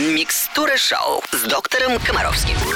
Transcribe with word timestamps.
Микстура 0.00 0.78
шоу 0.78 1.22
с 1.30 1.42
доктором 1.42 1.98
Комаровским. 1.98 2.56
Вы 2.56 2.74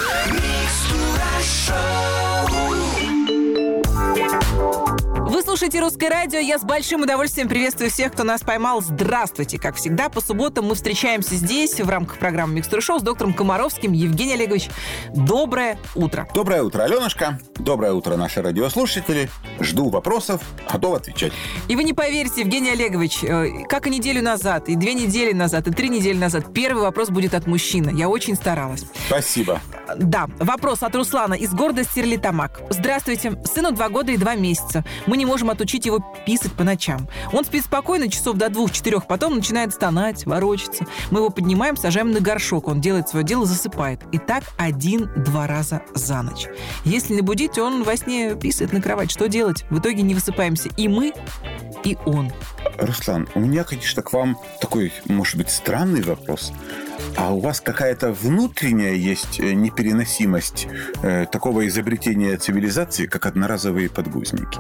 слушаете 5.55 5.79
«Русское 5.79 6.09
радио». 6.09 6.41
Я 6.41 6.59
с 6.59 6.65
большим 6.65 7.03
удовольствием 7.03 7.49
приветствую 7.49 7.89
всех, 7.89 8.13
кто 8.13 8.25
нас 8.25 8.41
поймал. 8.41 8.83
Здравствуйте! 8.83 9.57
Как 9.57 9.77
всегда, 9.77 10.09
по 10.09 10.21
субботам 10.21 10.65
мы 10.65 10.75
встречаемся 10.75 11.37
здесь 11.37 11.79
в 11.79 11.89
рамках 11.89 12.19
программы 12.19 12.55
«Микстура 12.55 12.81
шоу» 12.81 12.99
с 12.99 13.03
доктором 13.03 13.33
Комаровским. 13.33 13.93
Евгений 13.93 14.33
Олегович, 14.33 14.69
доброе 15.15 15.79
утро. 15.95 16.27
Доброе 16.35 16.65
утро, 16.65 16.83
Аленушка. 16.83 17.39
Доброе 17.55 17.93
утро, 17.93 18.17
наши 18.17 18.43
радиослушатели. 18.43 19.31
Жду 19.61 19.91
вопросов, 19.91 20.43
готов 20.69 20.97
отвечать. 20.97 21.33
И 21.69 21.77
вы 21.77 21.85
не 21.85 21.93
поверите, 21.93 22.41
Евгений 22.41 22.71
Олегович, 22.71 23.23
э, 23.23 23.65
как 23.69 23.87
и 23.87 23.91
неделю 23.91 24.23
назад, 24.23 24.69
и 24.69 24.75
две 24.75 24.95
недели 24.95 25.33
назад, 25.33 25.69
и 25.69 25.71
три 25.71 25.89
недели 25.89 26.19
назад, 26.19 26.53
первый 26.53 26.83
вопрос 26.83 27.11
будет 27.11 27.33
от 27.33 27.47
мужчины. 27.47 27.93
Я 27.97 28.09
очень 28.09 28.35
старалась. 28.35 28.87
Спасибо. 29.07 29.61
Да, 29.97 30.27
вопрос 30.41 30.83
от 30.83 30.97
Руслана 30.97 31.35
из 31.35 31.55
города 31.55 31.85
Стерлитамак. 31.85 32.61
Здравствуйте. 32.71 33.41
Сыну 33.45 33.71
два 33.71 33.89
года 33.89 34.11
и 34.11 34.17
два 34.17 34.35
месяца. 34.35 34.85
Мы 35.07 35.17
не 35.17 35.25
можем 35.25 35.44
отучить 35.51 35.87
его 35.87 36.05
писать 36.27 36.53
по 36.53 36.65
ночам. 36.65 37.09
Он 37.33 37.45
спит 37.45 37.65
спокойно 37.65 38.09
часов 38.09 38.37
до 38.37 38.49
двух-четырех, 38.49 39.07
потом 39.07 39.37
начинает 39.37 39.73
стонать, 39.73 40.27
ворочаться. 40.27 40.87
Мы 41.11 41.21
его 41.21 41.31
поднимаем, 41.31 41.77
сажаем 41.77 42.13
на 42.13 42.21
горшок. 42.21 42.69
Он 42.69 42.81
делает 42.81 43.09
свое 43.09 43.25
дело, 43.25 43.47
засыпает. 43.47 44.01
И 44.13 44.19
так 44.19 44.45
один-два 44.57 45.47
раза 45.47 45.83
за 45.95 46.23
ночь. 46.23 46.47
Если 46.85 47.15
не 47.15 47.23
будить, 47.23 47.59
он 47.59 47.83
во 47.83 47.97
сне 47.97 48.35
писает 48.35 48.73
на 48.73 48.81
кровать. 48.81 49.11
Что 49.11 49.29
делать? 49.29 49.65
В 49.71 49.79
итоге 49.79 50.03
не 50.03 50.15
высыпаемся 50.15 50.69
и 50.77 50.89
мы, 50.89 51.13
и 51.85 51.97
он. 52.07 52.33
Руслан, 52.79 53.29
у 53.35 53.41
меня, 53.41 53.65
конечно, 53.65 54.03
к 54.03 54.13
вам 54.13 54.39
такой, 54.61 54.93
может 55.07 55.37
быть, 55.37 55.51
странный 55.51 56.03
вопрос. 56.03 56.53
А 57.17 57.33
у 57.33 57.41
вас 57.41 57.61
какая-то 57.61 58.13
внутренняя 58.13 58.95
есть 58.95 59.41
э, 59.41 59.53
непереносимость 59.55 60.67
э, 61.03 61.27
такого 61.31 61.67
изобретения 61.67 62.37
цивилизации, 62.37 63.07
как 63.07 63.27
одноразовые 63.27 63.89
подгузники? 63.89 64.59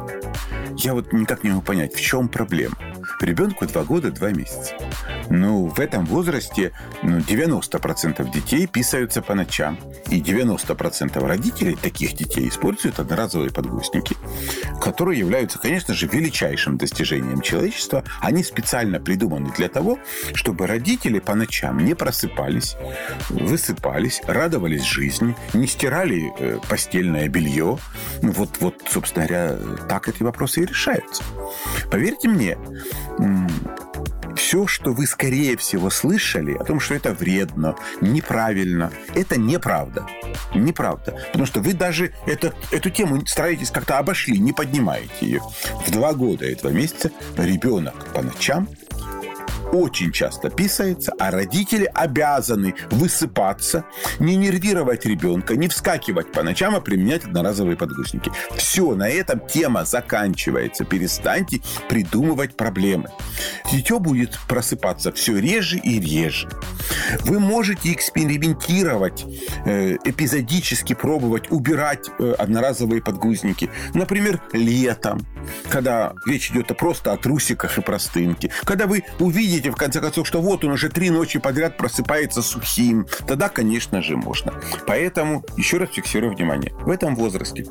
Я 0.76 0.94
вот 0.94 1.12
никак 1.12 1.44
не 1.44 1.50
могу 1.50 1.62
понять, 1.62 1.94
в 1.94 2.00
чем 2.00 2.28
проблема. 2.28 2.76
Ребенку 3.20 3.66
2 3.66 3.84
года 3.84 4.10
2 4.10 4.30
месяца. 4.30 4.74
Ну, 5.30 5.66
в 5.66 5.80
этом 5.80 6.04
возрасте 6.06 6.72
ну, 7.02 7.18
90% 7.18 8.30
детей 8.32 8.66
писаются 8.66 9.22
по 9.22 9.34
ночам. 9.34 9.78
И 10.10 10.20
90% 10.20 11.26
родителей 11.26 11.76
таких 11.76 12.14
детей 12.14 12.48
используют 12.48 12.98
одноразовые 12.98 13.50
подгузники, 13.50 14.16
которые 14.80 15.18
являются, 15.18 15.58
конечно 15.58 15.94
же, 15.94 16.06
величайшим 16.06 16.76
достижением 16.76 17.40
человечества. 17.40 18.04
Они 18.20 18.42
специально 18.42 19.00
придуманы 19.00 19.52
для 19.56 19.68
того, 19.68 19.98
чтобы 20.34 20.66
родители 20.66 21.18
по 21.18 21.34
ночам 21.34 21.78
не 21.78 21.94
просыпались, 21.94 22.76
высыпались, 23.30 24.20
радовались 24.26 24.84
жизни, 24.84 25.34
не 25.52 25.66
стирали 25.66 26.32
э, 26.38 26.58
постельное 26.68 27.28
белье. 27.28 27.78
Вот, 28.22 28.50
вот, 28.60 28.82
собственно 28.88 29.26
говоря, 29.26 29.56
так 29.88 30.08
эти 30.08 30.22
вопросы 30.22 30.62
и 30.62 30.66
решаются. 30.66 31.22
Поверьте 31.90 32.28
мне, 32.28 32.58
все, 34.36 34.66
что 34.66 34.92
вы, 34.92 35.06
скорее 35.06 35.56
всего, 35.56 35.90
слышали 35.90 36.54
о 36.54 36.64
том, 36.64 36.80
что 36.80 36.94
это 36.94 37.12
вредно, 37.12 37.76
неправильно, 38.00 38.92
это 39.14 39.38
неправда. 39.38 40.06
Неправда. 40.54 41.16
Потому 41.26 41.46
что 41.46 41.60
вы 41.60 41.72
даже 41.72 42.12
этот, 42.26 42.54
эту 42.70 42.90
тему 42.90 43.24
стараетесь 43.26 43.70
как-то 43.70 43.98
обошли, 43.98 44.38
не 44.38 44.52
поднимаете 44.52 45.10
ее. 45.20 45.42
В 45.86 45.90
два 45.90 46.12
года 46.12 46.46
и 46.46 46.54
два 46.54 46.70
месяца 46.70 47.10
ребенок 47.36 47.94
по 48.12 48.22
ночам 48.22 48.68
очень 49.75 50.12
часто 50.12 50.50
писается, 50.50 51.12
а 51.19 51.30
родители 51.30 51.91
обязаны 51.92 52.75
высыпаться, 52.91 53.84
не 54.20 54.36
нервировать 54.36 55.05
ребенка, 55.05 55.56
не 55.56 55.69
вскакивать 55.69 56.33
по 56.33 56.42
ночам, 56.42 56.77
а 56.77 56.81
применять 56.81 57.25
одноразовые 57.25 57.77
подгузники. 57.77 58.31
Все, 58.56 58.94
на 58.94 59.08
этом 59.08 59.41
тема 59.41 59.84
заканчивается. 59.84 60.84
Перестаньте 60.84 61.60
придумывать 61.88 62.56
проблемы. 62.56 63.10
Дитё 63.72 63.98
будет 63.98 64.38
просыпаться 64.48 65.10
все 65.12 65.38
реже 65.38 65.78
и 65.78 65.98
реже. 66.00 66.48
Вы 67.25 67.41
можете 67.41 67.93
экспериментировать, 67.93 69.25
э, 69.65 69.97
эпизодически 70.04 70.94
пробовать 70.94 71.50
убирать 71.50 72.09
э, 72.19 72.34
одноразовые 72.38 73.03
подгузники. 73.03 73.71
Например, 73.94 74.41
летом, 74.53 75.27
когда 75.69 76.12
речь 76.27 76.50
идет 76.50 76.77
просто 76.77 77.12
о 77.12 77.16
трусиках 77.16 77.78
и 77.78 77.81
простынке. 77.81 78.50
Когда 78.65 78.87
вы 78.87 79.04
увидите 79.19 79.63
увидите, 79.64 79.70
в 79.70 79.76
конце 79.76 80.00
концов, 80.00 80.26
что 80.26 80.41
вот 80.41 80.64
он 80.64 80.72
уже 80.72 80.88
три 80.88 81.10
ночи 81.10 81.38
подряд 81.38 81.76
просыпается 81.76 82.42
сухим, 82.42 83.06
тогда, 83.26 83.48
конечно 83.48 84.02
же, 84.02 84.16
можно. 84.16 84.52
Поэтому, 84.86 85.44
еще 85.56 85.78
раз 85.78 85.91
фиксирую 85.91 86.34
внимание, 86.34 86.72
в 86.80 86.91
этом 86.91 87.14
возрасте 87.16 87.64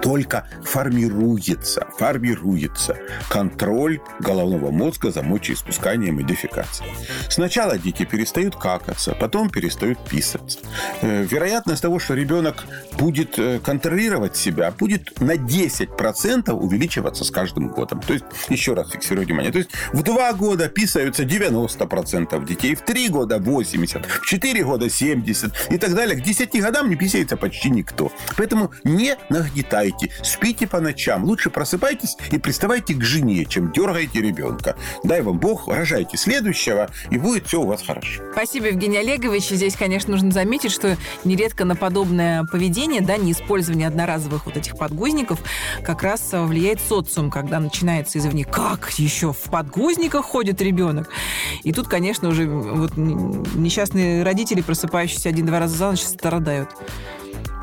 только 0.00 0.46
формируется, 0.64 1.86
формируется 1.98 2.96
контроль 3.28 4.00
головного 4.20 4.70
мозга 4.70 5.10
за 5.10 5.22
мочеиспусканием 5.22 6.20
и 6.20 6.24
дефекацией. 6.24 6.90
Сначала 7.28 7.78
дети 7.78 8.04
перестают 8.04 8.56
какаться, 8.56 9.14
потом 9.14 9.50
перестают 9.50 9.98
писаться. 10.08 10.58
Э, 11.02 11.22
вероятность 11.24 11.82
того, 11.82 11.98
что 11.98 12.14
ребенок 12.14 12.64
будет 12.98 13.38
э, 13.38 13.58
контролировать 13.58 14.36
себя, 14.36 14.70
будет 14.70 15.20
на 15.20 15.36
10% 15.36 16.52
увеличиваться 16.52 17.24
с 17.24 17.30
каждым 17.30 17.68
годом. 17.68 18.00
То 18.00 18.12
есть, 18.12 18.24
еще 18.48 18.74
раз 18.74 18.90
фиксирую 18.90 19.26
внимание, 19.26 19.52
то 19.52 19.58
есть 19.58 19.70
в 19.92 20.02
2 20.02 20.32
года 20.34 20.68
писаются 20.68 21.24
90% 21.24 22.44
детей, 22.46 22.74
в 22.74 22.82
3 22.82 23.08
года 23.08 23.36
80%, 23.36 24.06
в 24.22 24.26
4 24.26 24.64
года 24.64 24.86
70% 24.86 25.52
и 25.70 25.78
так 25.78 25.94
далее. 25.94 26.20
К 26.20 26.22
10 26.22 26.60
годам 26.60 26.88
не 26.88 26.96
писается 26.96 27.36
почти 27.36 27.70
никто. 27.70 28.12
Поэтому 28.36 28.70
не 28.84 29.16
нагнетайте 29.28 29.87
спите. 29.90 30.10
Спите 30.22 30.66
по 30.66 30.80
ночам. 30.80 31.24
Лучше 31.24 31.50
просыпайтесь 31.50 32.16
и 32.30 32.38
приставайте 32.38 32.94
к 32.94 33.02
жене, 33.02 33.44
чем 33.44 33.72
дергаете 33.72 34.20
ребенка. 34.20 34.76
Дай 35.04 35.22
вам 35.22 35.38
Бог, 35.38 35.68
рожайте 35.68 36.16
следующего, 36.16 36.88
и 37.10 37.18
будет 37.18 37.46
все 37.46 37.60
у 37.60 37.66
вас 37.66 37.82
хорошо. 37.82 38.22
Спасибо, 38.32 38.66
Евгений 38.66 38.98
Олегович. 38.98 39.48
Здесь, 39.48 39.76
конечно, 39.76 40.12
нужно 40.12 40.30
заметить, 40.30 40.72
что 40.72 40.96
нередко 41.24 41.64
на 41.64 41.76
подобное 41.76 42.44
поведение, 42.44 43.00
да, 43.00 43.16
не 43.16 43.32
использование 43.32 43.88
одноразовых 43.88 44.46
вот 44.46 44.56
этих 44.56 44.76
подгузников, 44.76 45.40
как 45.82 46.02
раз 46.02 46.30
влияет 46.32 46.80
социум, 46.80 47.30
когда 47.30 47.60
начинается 47.60 48.18
извне, 48.18 48.44
как 48.44 48.90
еще 48.98 49.32
в 49.32 49.50
подгузниках 49.50 50.24
ходит 50.24 50.60
ребенок. 50.60 51.10
И 51.62 51.72
тут, 51.72 51.88
конечно, 51.88 52.28
уже 52.28 52.46
вот 52.46 52.96
несчастные 52.96 54.22
родители, 54.22 54.60
просыпающиеся 54.60 55.28
один-два 55.28 55.58
раза 55.58 55.76
за 55.76 55.90
ночь, 55.90 56.02
страдают 56.02 56.70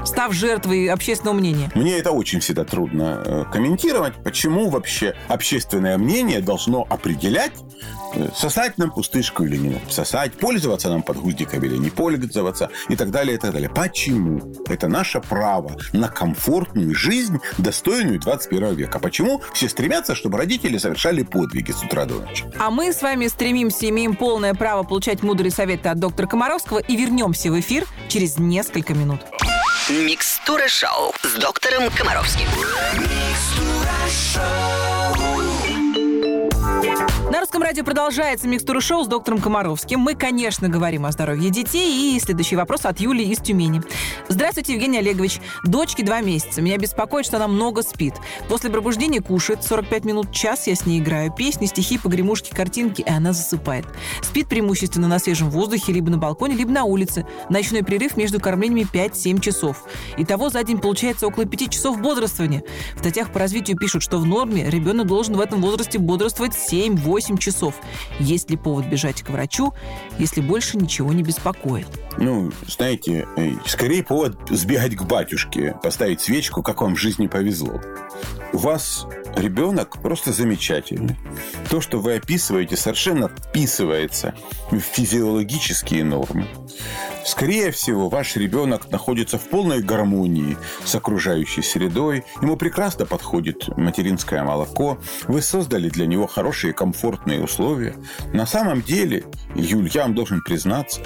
став 0.05 0.33
жертвой 0.33 0.87
общественного 0.87 1.35
мнения? 1.35 1.71
Мне 1.75 1.97
это 1.97 2.11
очень 2.11 2.39
всегда 2.39 2.63
трудно 2.63 3.21
э, 3.25 3.43
комментировать. 3.51 4.13
Почему 4.23 4.69
вообще 4.69 5.15
общественное 5.27 5.97
мнение 5.97 6.41
должно 6.41 6.85
определять, 6.89 7.53
э, 8.13 8.29
сосать 8.35 8.77
нам 8.77 8.91
пустышку 8.91 9.43
или 9.43 9.57
не 9.57 9.77
сосать, 9.89 10.33
пользоваться 10.33 10.89
нам 10.89 11.03
подгузником 11.03 11.63
или 11.63 11.77
не 11.77 11.89
пользоваться 11.89 12.69
и 12.89 12.95
так 12.95 13.11
далее, 13.11 13.35
и 13.35 13.39
так 13.39 13.51
далее. 13.51 13.69
Почему? 13.69 14.41
Это 14.67 14.87
наше 14.87 15.21
право 15.21 15.75
на 15.93 16.07
комфортную 16.07 16.93
жизнь, 16.95 17.39
достойную 17.57 18.19
21 18.19 18.75
века. 18.75 18.99
Почему 18.99 19.41
все 19.53 19.69
стремятся, 19.69 20.15
чтобы 20.15 20.37
родители 20.37 20.77
совершали 20.77 21.23
подвиги 21.23 21.71
с 21.71 21.83
утра 21.83 22.05
до 22.05 22.15
ночи? 22.15 22.45
А 22.57 22.69
мы 22.69 22.93
с 22.93 23.01
вами 23.01 23.27
стремимся, 23.27 23.89
имеем 23.89 24.15
полное 24.15 24.53
право 24.53 24.83
получать 24.83 25.23
мудрые 25.23 25.51
советы 25.51 25.89
от 25.89 25.99
доктора 25.99 26.27
Комаровского 26.27 26.79
и 26.79 26.95
вернемся 26.95 27.51
в 27.51 27.59
эфир 27.59 27.85
через 28.07 28.37
несколько 28.37 28.93
минут. 28.93 29.21
Микстура 29.89 30.67
шоу 30.67 31.13
с 31.21 31.33
доктором 31.35 31.91
Комаровским. 31.91 32.47
Русском 37.55 37.69
радио 37.69 37.85
продолжается 37.85 38.49
микстура 38.49 38.81
шоу 38.81 39.05
с 39.05 39.07
доктором 39.07 39.39
Комаровским. 39.39 40.01
Мы, 40.01 40.15
конечно, 40.15 40.67
говорим 40.67 41.05
о 41.05 41.11
здоровье 41.13 41.49
детей. 41.49 42.13
И 42.13 42.19
следующий 42.19 42.57
вопрос 42.57 42.83
от 42.83 42.99
Юлии 42.99 43.31
из 43.31 43.37
Тюмени. 43.37 43.81
Здравствуйте, 44.27 44.73
Евгений 44.73 44.97
Олегович. 44.97 45.39
Дочке 45.63 46.03
два 46.03 46.19
месяца. 46.19 46.61
Меня 46.61 46.77
беспокоит, 46.77 47.25
что 47.25 47.37
она 47.37 47.47
много 47.47 47.81
спит. 47.81 48.15
После 48.49 48.69
пробуждения 48.69 49.21
кушает 49.21 49.63
45 49.63 50.03
минут, 50.03 50.33
час 50.33 50.67
я 50.67 50.75
с 50.75 50.85
ней 50.85 50.99
играю. 50.99 51.31
Песни, 51.31 51.67
стихи, 51.67 51.97
погремушки, 51.97 52.53
картинки, 52.53 53.03
и 53.03 53.09
она 53.09 53.31
засыпает. 53.31 53.85
Спит 54.21 54.49
преимущественно 54.49 55.07
на 55.07 55.17
свежем 55.19 55.49
воздухе, 55.49 55.93
либо 55.93 56.09
на 56.09 56.17
балконе, 56.17 56.55
либо 56.55 56.71
на 56.71 56.83
улице. 56.83 57.25
Ночной 57.49 57.83
перерыв 57.83 58.17
между 58.17 58.41
кормлениями 58.41 58.85
5-7 58.91 59.39
часов. 59.39 59.83
Итого 60.17 60.49
за 60.49 60.61
день 60.63 60.79
получается 60.79 61.25
около 61.27 61.45
5 61.45 61.69
часов 61.69 62.01
бодрствования. 62.01 62.63
В 62.95 62.99
статьях 62.99 63.31
по 63.31 63.39
развитию 63.39 63.77
пишут, 63.77 64.03
что 64.03 64.17
в 64.17 64.25
норме 64.25 64.69
ребенок 64.69 65.07
должен 65.07 65.37
в 65.37 65.39
этом 65.39 65.61
возрасте 65.61 65.99
бодрствовать 65.99 66.51
7-8 66.53 67.35
8 67.35 67.37
часов. 67.45 67.75
Есть 68.19 68.49
ли 68.49 68.57
повод 68.57 68.85
бежать 68.85 69.21
к 69.21 69.29
врачу, 69.29 69.73
если 70.19 70.41
больше 70.41 70.77
ничего 70.77 71.13
не 71.13 71.23
беспокоит? 71.23 71.87
Ну, 72.17 72.51
знаете, 72.67 73.27
скорее 73.65 74.03
повод 74.03 74.37
сбегать 74.49 74.95
к 74.95 75.03
батюшке, 75.03 75.75
поставить 75.83 76.21
свечку, 76.21 76.63
как 76.63 76.81
вам 76.81 76.95
в 76.95 76.99
жизни 76.99 77.27
повезло. 77.27 77.81
У 78.53 78.57
вас 78.57 79.05
ребенок 79.35 80.01
просто 80.01 80.31
замечательный. 80.31 81.17
То, 81.69 81.81
что 81.81 81.99
вы 81.99 82.15
описываете, 82.15 82.77
совершенно 82.77 83.27
вписывается 83.27 84.33
в 84.71 84.79
физиологические 84.79 86.05
нормы. 86.05 86.47
Скорее 87.25 87.71
всего, 87.71 88.07
ваш 88.07 88.35
ребенок 88.35 88.91
находится 88.91 89.39
в 89.39 89.49
полной 89.49 89.81
гармонии 89.81 90.57
с 90.85 90.93
окружающей 90.93 91.63
средой. 91.63 92.23
Ему 92.39 92.55
прекрасно 92.55 93.07
подходит 93.07 93.67
материнское 93.77 94.43
молоко. 94.43 94.99
Вы 95.27 95.41
создали 95.41 95.89
для 95.89 96.05
него 96.05 96.27
хорошие 96.27 96.71
комфортные 96.71 97.43
условия. 97.43 97.95
На 98.31 98.45
самом 98.45 98.83
деле, 98.83 99.25
Юль, 99.55 99.89
я 99.91 100.03
вам 100.03 100.13
должен 100.13 100.43
признаться, 100.43 101.01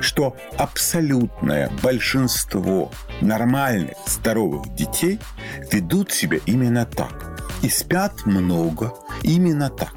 что 0.00 0.36
абсолютное 0.58 1.70
большинство 1.82 2.90
нормальных, 3.20 3.96
здоровых 4.06 4.74
детей 4.74 5.18
ведут 5.72 6.12
себя 6.12 6.38
именно 6.46 6.86
так. 6.86 7.38
И 7.62 7.68
спят 7.68 8.24
много 8.24 8.94
именно 9.22 9.68
так. 9.68 9.94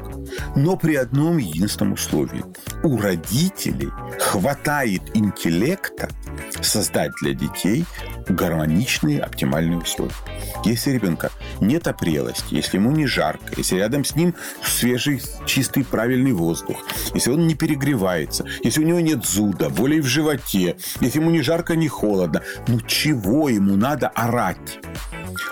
Но 0.55 0.75
при 0.75 0.95
одном 0.95 1.37
единственном 1.37 1.93
условии. 1.93 2.43
У 2.83 2.97
родителей 2.97 3.89
хватает 4.19 5.01
интеллекта 5.13 6.09
создать 6.61 7.11
для 7.21 7.33
детей 7.33 7.85
гармоничные, 8.27 9.21
оптимальные 9.21 9.79
условия. 9.79 10.13
Если 10.65 10.91
ребенка 10.91 11.31
нет 11.61 11.87
опрелости, 11.87 12.53
если 12.53 12.77
ему 12.77 12.91
не 12.91 13.07
жарко, 13.07 13.53
если 13.57 13.77
рядом 13.77 14.05
с 14.05 14.15
ним 14.15 14.35
свежий, 14.63 15.21
чистый, 15.45 15.83
правильный 15.83 16.33
воздух, 16.33 16.77
если 17.13 17.31
он 17.31 17.47
не 17.47 17.55
перегревается, 17.55 18.45
если 18.63 18.83
у 18.83 18.87
него 18.87 18.99
нет 18.99 19.25
зуда, 19.25 19.69
боли 19.69 19.99
в 19.99 20.05
животе, 20.05 20.77
если 21.01 21.19
ему 21.19 21.29
ни 21.31 21.41
жарко, 21.41 21.75
ни 21.75 21.87
холодно, 21.87 22.41
ну 22.67 22.79
чего 22.81 23.49
ему 23.49 23.75
надо 23.75 24.09
орать? 24.09 24.79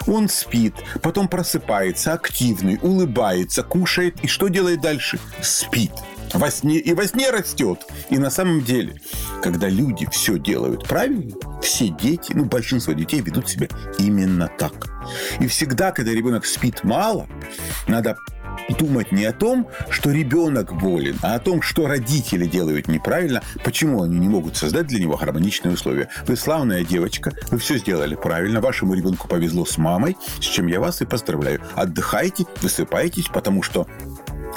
Он 0.08 0.30
спит, 0.30 0.76
потом 1.02 1.28
просыпается, 1.28 2.14
активный, 2.14 2.80
улыбается, 2.82 3.64
кушает. 3.64 4.20
И 4.24 4.28
что 4.28 4.48
делает 4.48 4.82
дальше? 4.82 5.20
Спит. 5.42 5.92
Во 6.34 6.50
сне, 6.50 6.78
и 6.78 6.94
во 6.94 7.06
сне 7.06 7.30
растет. 7.30 7.86
И 8.10 8.18
на 8.18 8.30
самом 8.30 8.62
деле, 8.62 9.02
когда 9.42 9.68
люди 9.68 10.08
все 10.12 10.38
делают 10.38 10.88
правильно, 10.88 11.36
все 11.62 11.90
дети, 11.90 12.32
ну, 12.34 12.46
большинство 12.46 12.94
детей 12.94 13.22
ведут 13.22 13.50
себя 13.50 13.68
именно 14.00 14.48
так. 14.48 14.90
И 15.40 15.48
всегда, 15.48 15.92
когда 15.92 16.12
ребенок 16.12 16.46
спит 16.46 16.84
мало, 16.84 17.28
надо 17.88 18.18
думать 18.80 19.12
не 19.12 19.26
о 19.26 19.34
том, 19.34 19.68
что 19.90 20.12
ребенок 20.12 20.74
болен, 20.74 21.18
а 21.22 21.36
о 21.36 21.40
том, 21.40 21.62
что 21.62 21.88
родители 21.88 22.46
делают 22.46 22.88
неправильно, 22.88 23.42
почему 23.64 24.04
они 24.04 24.20
не 24.20 24.30
могут 24.30 24.58
создать 24.58 24.88
для 24.88 25.00
него 25.00 25.18
гармоничные 25.18 25.74
условия. 25.74 26.10
Вы 26.28 26.36
славная 26.36 26.84
девочка, 26.84 27.34
вы 27.50 27.58
все 27.58 27.78
сделали 27.78 28.16
правильно, 28.16 28.62
вашему 28.62 28.94
ребенку 28.94 29.28
повезло 29.28 29.66
с 29.66 29.78
мамой, 29.78 30.18
с 30.40 30.46
чем 30.46 30.68
я 30.68 30.80
вас 30.80 31.02
и 31.02 31.06
поздравляю. 31.06 31.62
Отдыхайте, 31.76 32.46
высыпайтесь, 32.62 33.28
потому 33.28 33.64
что 33.64 33.88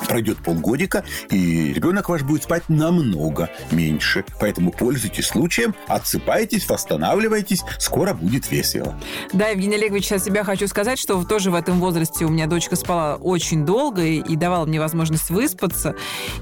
пройдет 0.08 0.38
полгодика, 0.38 1.04
и 1.30 1.72
ребенок 1.72 2.08
ваш 2.08 2.22
будет 2.22 2.44
спать 2.44 2.68
намного 2.68 3.50
меньше. 3.70 4.24
Поэтому 4.40 4.72
пользуйтесь 4.72 5.26
случаем, 5.26 5.74
отсыпайтесь, 5.86 6.68
восстанавливайтесь, 6.68 7.62
скоро 7.78 8.14
будет 8.14 8.50
весело. 8.50 8.98
Да, 9.32 9.48
Евгений 9.48 9.76
Олегович, 9.76 10.10
я 10.10 10.18
себя 10.18 10.44
хочу 10.44 10.66
сказать, 10.68 10.98
что 10.98 11.22
тоже 11.24 11.50
в 11.50 11.54
этом 11.54 11.80
возрасте 11.80 12.24
у 12.24 12.28
меня 12.28 12.46
дочка 12.46 12.76
спала 12.76 13.16
очень 13.16 13.64
долго 13.64 14.02
и 14.02 14.36
давала 14.36 14.66
мне 14.66 14.80
возможность 14.80 15.30
выспаться. 15.30 15.94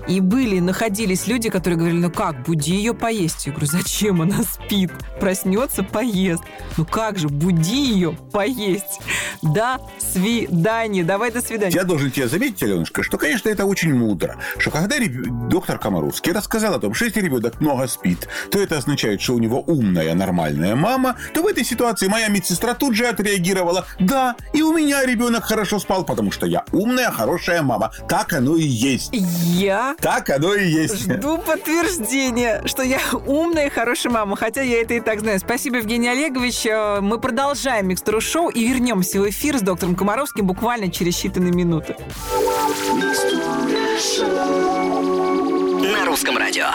И 0.09 0.21
были, 0.21 0.59
находились 0.59 1.27
люди, 1.27 1.51
которые 1.51 1.79
говорили, 1.79 1.99
ну 1.99 2.11
как, 2.11 2.43
буди 2.45 2.75
ее 2.75 2.95
поесть. 2.95 3.47
Я 3.47 3.53
говорю, 3.53 3.67
зачем 3.67 4.23
она 4.23 4.43
спит? 4.43 4.91
Проснется, 5.21 5.83
поест. 5.83 6.43
Ну 6.77 6.85
как 6.85 7.19
же, 7.19 7.29
буди 7.29 7.93
ее 7.93 8.13
поесть. 8.33 9.01
До 9.43 9.81
свидания. 9.99 11.05
Давай 11.05 11.31
до 11.31 11.41
свидания. 11.41 11.75
Я 11.75 11.85
должен 11.85 12.11
тебе 12.11 12.29
заметить, 12.29 12.63
Аленушка, 12.63 13.03
что, 13.03 13.19
конечно, 13.19 13.42
это 13.51 13.65
очень 13.67 13.95
мудро, 13.95 14.37
что 14.59 14.71
когда 14.71 14.97
доктор 15.49 15.79
Комаровский 15.79 16.33
рассказал 16.33 16.75
о 16.75 16.79
том, 16.79 16.95
что 16.95 17.07
если 17.07 17.21
ребенок 17.21 17.61
много 17.61 17.87
спит, 17.87 18.29
то 18.51 18.59
это 18.59 18.79
означает, 18.79 19.21
что 19.21 19.35
у 19.35 19.39
него 19.39 19.61
умная, 19.61 20.15
нормальная 20.15 20.75
мама, 20.75 21.17
то 21.35 21.43
в 21.43 21.47
этой 21.47 21.65
ситуации 21.65 22.09
моя 22.09 22.29
медсестра 22.29 22.75
тут 22.75 22.95
же 22.95 23.07
отреагировала, 23.07 23.87
да, 23.99 24.37
и 24.53 24.63
у 24.63 24.77
меня 24.77 25.05
ребенок 25.05 25.45
хорошо 25.45 25.79
спал, 25.79 26.05
потому 26.05 26.31
что 26.31 26.47
я 26.47 26.65
умная, 26.73 27.11
хорошая 27.11 27.63
мама. 27.63 27.93
Так 28.09 28.33
оно 28.33 28.57
и 28.57 28.63
есть. 28.63 29.11
Я? 29.13 29.95
Так 30.01 30.31
оно 30.31 30.55
и 30.55 30.67
есть. 30.67 31.03
Жду 31.03 31.39
подтверждения, 31.39 32.63
что 32.67 32.83
я 32.83 33.01
умная 33.27 33.67
и 33.67 33.71
хорошая 33.71 34.13
мама, 34.13 34.37
хотя 34.37 34.63
я 34.63 34.83
это 34.83 34.95
и 34.95 35.01
так 35.01 35.21
знаю. 35.21 35.39
Спасибо, 35.39 35.79
Евгений 35.79 36.09
Олегович. 36.09 36.67
Э, 36.67 37.01
мы 37.01 37.19
продолжаем 37.19 37.89
микстуру 37.89 38.21
шоу 38.21 38.49
и 38.49 38.67
вернемся 38.67 39.21
в 39.21 39.29
эфир 39.29 39.59
с 39.59 39.63
доктором 39.63 39.95
Комаровским 39.95 40.47
буквально 40.47 40.91
через 40.91 41.23
считанные 41.23 41.55
минуты. 41.55 41.97
На 45.91 46.05
русском 46.05 46.37
радио. 46.37 46.67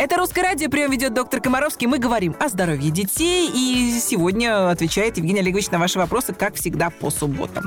Это 0.00 0.16
«Русское 0.16 0.42
радио», 0.42 0.70
прием 0.70 0.92
ведет 0.92 1.12
доктор 1.12 1.40
Комаровский. 1.40 1.88
Мы 1.88 1.98
говорим 1.98 2.36
о 2.38 2.48
здоровье 2.48 2.92
детей. 2.92 3.50
И 3.52 3.98
сегодня 3.98 4.70
отвечает 4.70 5.16
Евгений 5.16 5.40
Олегович 5.40 5.72
на 5.72 5.80
ваши 5.80 5.98
вопросы, 5.98 6.32
как 6.32 6.54
всегда, 6.54 6.90
по 6.90 7.10
субботам. 7.10 7.64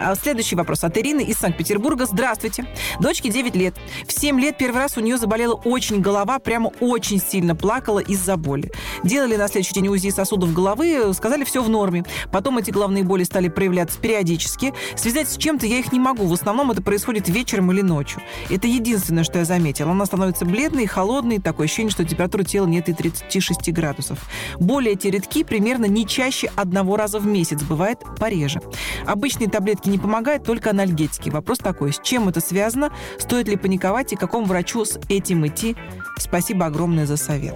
А, 0.00 0.14
следующий 0.14 0.56
вопрос 0.56 0.82
от 0.84 0.96
Ирины 0.96 1.20
из 1.20 1.36
Санкт-Петербурга. 1.36 2.06
Здравствуйте. 2.06 2.66
Дочке 3.00 3.28
9 3.28 3.54
лет. 3.54 3.74
В 4.08 4.12
7 4.12 4.40
лет 4.40 4.56
первый 4.56 4.78
раз 4.78 4.96
у 4.96 5.02
нее 5.02 5.18
заболела 5.18 5.52
очень 5.52 6.00
голова, 6.00 6.38
прямо 6.38 6.72
очень 6.80 7.20
сильно 7.20 7.54
плакала 7.54 7.98
из-за 7.98 8.38
боли. 8.38 8.72
Делали 9.02 9.36
на 9.36 9.46
следующий 9.46 9.74
день 9.74 9.88
УЗИ 9.88 10.08
сосудов 10.08 10.54
головы, 10.54 11.12
сказали, 11.12 11.44
все 11.44 11.62
в 11.62 11.68
норме. 11.68 12.04
Потом 12.32 12.56
эти 12.56 12.70
головные 12.70 13.04
боли 13.04 13.24
стали 13.24 13.48
проявляться 13.48 13.98
периодически. 13.98 14.72
Связать 14.96 15.28
с 15.28 15.36
чем-то 15.36 15.66
я 15.66 15.80
их 15.80 15.92
не 15.92 16.00
могу. 16.00 16.24
В 16.26 16.32
основном 16.32 16.70
это 16.70 16.80
происходит 16.80 17.28
вечером 17.28 17.70
или 17.72 17.82
ночью. 17.82 18.22
Это 18.48 18.66
единственное, 18.66 19.22
что 19.22 19.40
я 19.40 19.44
заметила. 19.44 19.90
Она 19.90 20.06
становится 20.06 20.46
бледной, 20.46 20.86
холодной, 20.86 21.40
такой 21.40 21.68
ощущение, 21.74 21.90
что 21.90 22.04
температура 22.04 22.44
тела 22.44 22.66
нет 22.66 22.88
и 22.88 22.92
36 22.92 23.72
градусов. 23.72 24.18
Боли 24.60 24.92
эти 24.92 25.08
редки 25.08 25.42
примерно 25.42 25.86
не 25.86 26.06
чаще 26.06 26.50
одного 26.54 26.96
раза 26.96 27.18
в 27.18 27.26
месяц, 27.26 27.62
бывает 27.62 27.98
пореже. 28.18 28.60
Обычные 29.06 29.50
таблетки 29.50 29.88
не 29.88 29.98
помогают, 29.98 30.44
только 30.44 30.70
анальгетики. 30.70 31.30
Вопрос 31.30 31.58
такой, 31.58 31.92
с 31.92 32.00
чем 32.00 32.28
это 32.28 32.40
связано, 32.40 32.92
стоит 33.18 33.48
ли 33.48 33.56
паниковать 33.56 34.12
и 34.12 34.16
какому 34.16 34.46
врачу 34.46 34.84
с 34.84 35.00
этим 35.08 35.46
идти? 35.46 35.76
Спасибо 36.16 36.66
огромное 36.66 37.06
за 37.06 37.16
совет. 37.16 37.54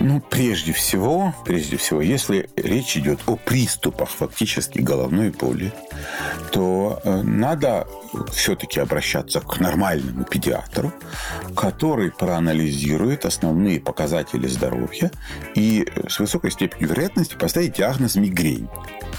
Ну, 0.00 0.22
прежде 0.22 0.72
всего, 0.72 1.34
прежде 1.44 1.76
всего, 1.76 2.00
если 2.00 2.48
речь 2.56 2.96
идет 2.96 3.20
о 3.26 3.36
приступах 3.36 4.08
фактически 4.08 4.78
головной 4.78 5.30
боли, 5.30 5.72
то 6.50 7.00
э, 7.04 7.22
надо 7.22 7.86
все-таки 8.32 8.80
обращаться 8.80 9.40
к 9.40 9.60
нормальному 9.60 10.24
педиатру, 10.24 10.92
который 11.54 12.10
проанализирует 12.10 13.24
основные 13.24 13.49
показатели 13.78 14.46
здоровья 14.46 15.10
и 15.54 15.86
с 16.08 16.18
высокой 16.18 16.50
степенью 16.50 16.88
вероятности 16.88 17.36
поставить 17.36 17.74
диагноз 17.74 18.16
мигрень. 18.16 18.68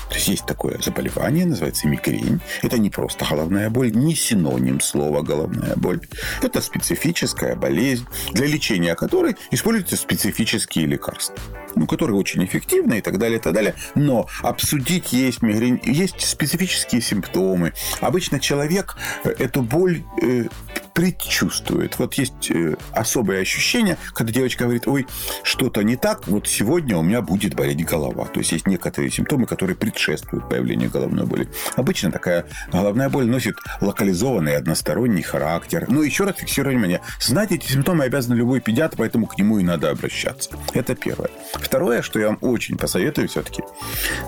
То 0.09 0.15
есть 0.15 0.27
есть 0.27 0.45
такое 0.45 0.79
заболевание, 0.79 1.45
называется 1.45 1.87
мигрень. 1.87 2.41
Это 2.61 2.77
не 2.77 2.89
просто 2.89 3.25
головная 3.25 3.69
боль, 3.69 3.91
не 3.91 4.15
синоним 4.15 4.79
слова 4.81 5.21
головная 5.21 5.75
боль. 5.75 6.01
Это 6.41 6.61
специфическая 6.61 7.55
болезнь, 7.55 8.05
для 8.31 8.47
лечения 8.47 8.95
которой 8.95 9.35
используются 9.51 9.95
специфические 9.95 10.85
лекарства 10.85 11.35
ну, 11.75 11.87
которые 11.87 12.17
очень 12.17 12.43
эффективны 12.45 12.97
и 12.99 13.01
так 13.01 13.17
далее, 13.17 13.39
и 13.39 13.41
так 13.41 13.53
далее. 13.53 13.75
Но 13.95 14.27
обсудить 14.41 15.13
есть 15.13 15.41
мигрень, 15.41 15.79
есть 15.83 16.21
специфические 16.21 17.01
симптомы. 17.01 17.73
Обычно 17.99 18.39
человек 18.39 18.97
э, 19.23 19.29
эту 19.29 19.61
боль 19.61 20.03
э, 20.21 20.45
предчувствует. 20.93 21.97
Вот 21.99 22.13
есть 22.15 22.51
э, 22.51 22.75
особое 22.93 23.41
ощущение, 23.41 23.97
когда 24.13 24.31
девочка 24.31 24.63
говорит, 24.63 24.87
ой, 24.87 25.07
что-то 25.43 25.83
не 25.83 25.95
так, 25.95 26.27
вот 26.27 26.47
сегодня 26.47 26.97
у 26.97 27.01
меня 27.01 27.21
будет 27.21 27.55
болеть 27.55 27.85
голова. 27.85 28.25
То 28.25 28.39
есть 28.39 28.51
есть 28.51 28.67
некоторые 28.67 29.11
симптомы, 29.11 29.45
которые 29.45 29.75
предшествуют 29.75 30.49
появлению 30.49 30.89
головной 30.89 31.25
боли. 31.25 31.49
Обычно 31.75 32.11
такая 32.11 32.45
головная 32.71 33.09
боль 33.09 33.25
носит 33.25 33.55
локализованный 33.79 34.57
односторонний 34.57 35.21
характер. 35.21 35.85
Но 35.87 36.03
еще 36.03 36.25
раз 36.25 36.37
фиксирую 36.37 36.75
внимание. 36.75 37.01
Знать 37.19 37.51
эти 37.51 37.71
симптомы 37.71 38.05
обязан 38.05 38.35
любой 38.35 38.59
педиатр, 38.59 38.97
поэтому 38.97 39.27
к 39.27 39.37
нему 39.37 39.59
и 39.59 39.63
надо 39.63 39.89
обращаться. 39.89 40.51
Это 40.73 40.95
первое. 40.95 41.29
Второе, 41.53 42.01
что 42.01 42.19
я 42.19 42.27
вам 42.27 42.37
очень 42.41 42.77
посоветую 42.77 43.27
все-таки, 43.27 43.63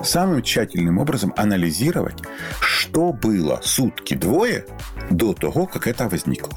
самым 0.03 0.41
тщательным 0.41 0.97
образом 0.97 1.33
анализировать, 1.37 2.17
что 2.61 3.13
было 3.13 3.59
сутки 3.63 4.13
двое 4.13 4.65
до 5.09 5.33
того, 5.33 5.65
как 5.65 5.87
это 5.87 6.07
возникло. 6.07 6.52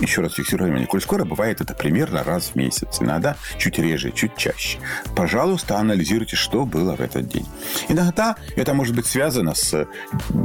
Еще 0.00 0.20
раз 0.20 0.34
фиксирую 0.34 0.66
внимание, 0.66 0.86
коль 0.86 1.00
скоро 1.00 1.24
бывает 1.24 1.60
это 1.60 1.74
примерно 1.74 2.24
раз 2.24 2.50
в 2.50 2.56
месяц, 2.56 2.98
иногда 3.00 3.36
чуть 3.58 3.78
реже, 3.78 4.10
чуть 4.10 4.36
чаще. 4.36 4.78
Пожалуйста, 5.14 5.78
анализируйте, 5.78 6.36
что 6.36 6.64
было 6.64 6.96
в 6.96 7.00
этот 7.00 7.28
день. 7.28 7.46
Иногда 7.88 8.36
это 8.56 8.74
может 8.74 8.94
быть 8.94 9.06
связано 9.06 9.54
с 9.54 9.86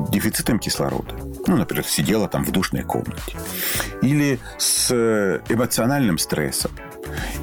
дефицитом 0.09 0.59
кислорода. 0.59 1.15
Ну, 1.47 1.57
например, 1.57 1.85
сидела 1.85 2.27
там 2.27 2.45
в 2.45 2.51
душной 2.51 2.83
комнате. 2.83 3.35
Или 4.01 4.39
с 4.57 4.91
эмоциональным 5.49 6.17
стрессом. 6.17 6.71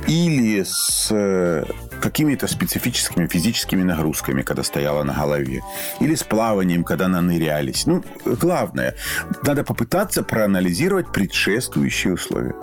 Или 0.07 0.63
с 0.65 1.65
какими-то 2.01 2.47
специфическими 2.47 3.27
физическими 3.27 3.83
нагрузками, 3.83 4.43
когда 4.43 4.63
стояла 4.63 5.03
на 5.03 5.15
голове, 5.15 5.63
или 6.01 6.15
с 6.15 6.23
плаванием, 6.23 6.85
когда 6.85 7.09
нанырялись. 7.09 7.87
Ну, 7.87 8.05
главное, 8.25 8.95
надо 9.43 9.65
попытаться 9.65 10.23
проанализировать 10.23 11.13
предшествующие 11.13 12.15
условия. 12.15 12.55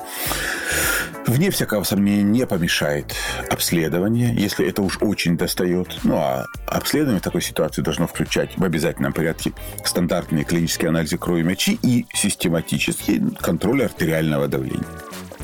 Вне 1.27 1.49
всякого 1.49 1.83
сомнения 1.83 2.23
не 2.23 2.45
помешает 2.45 3.15
обследование, 3.49 4.33
если 4.35 4.67
это 4.67 4.83
уж 4.83 4.99
очень 5.01 5.37
достает. 5.37 5.97
Ну, 6.03 6.17
а 6.17 6.45
обследование 6.67 7.19
в 7.19 7.23
такой 7.23 7.41
ситуации 7.41 7.81
должно 7.81 8.05
включать 8.05 8.55
в 8.57 8.63
обязательном 8.63 9.11
порядке 9.11 9.51
стандартные 9.83 10.43
клинические 10.43 10.89
анализы 10.89 11.17
крови 11.17 11.41
мочи 11.41 11.79
и 11.81 12.05
систематический 12.13 13.21
контроль 13.41 13.83
артериального 13.83 14.47
давления. 14.47 14.85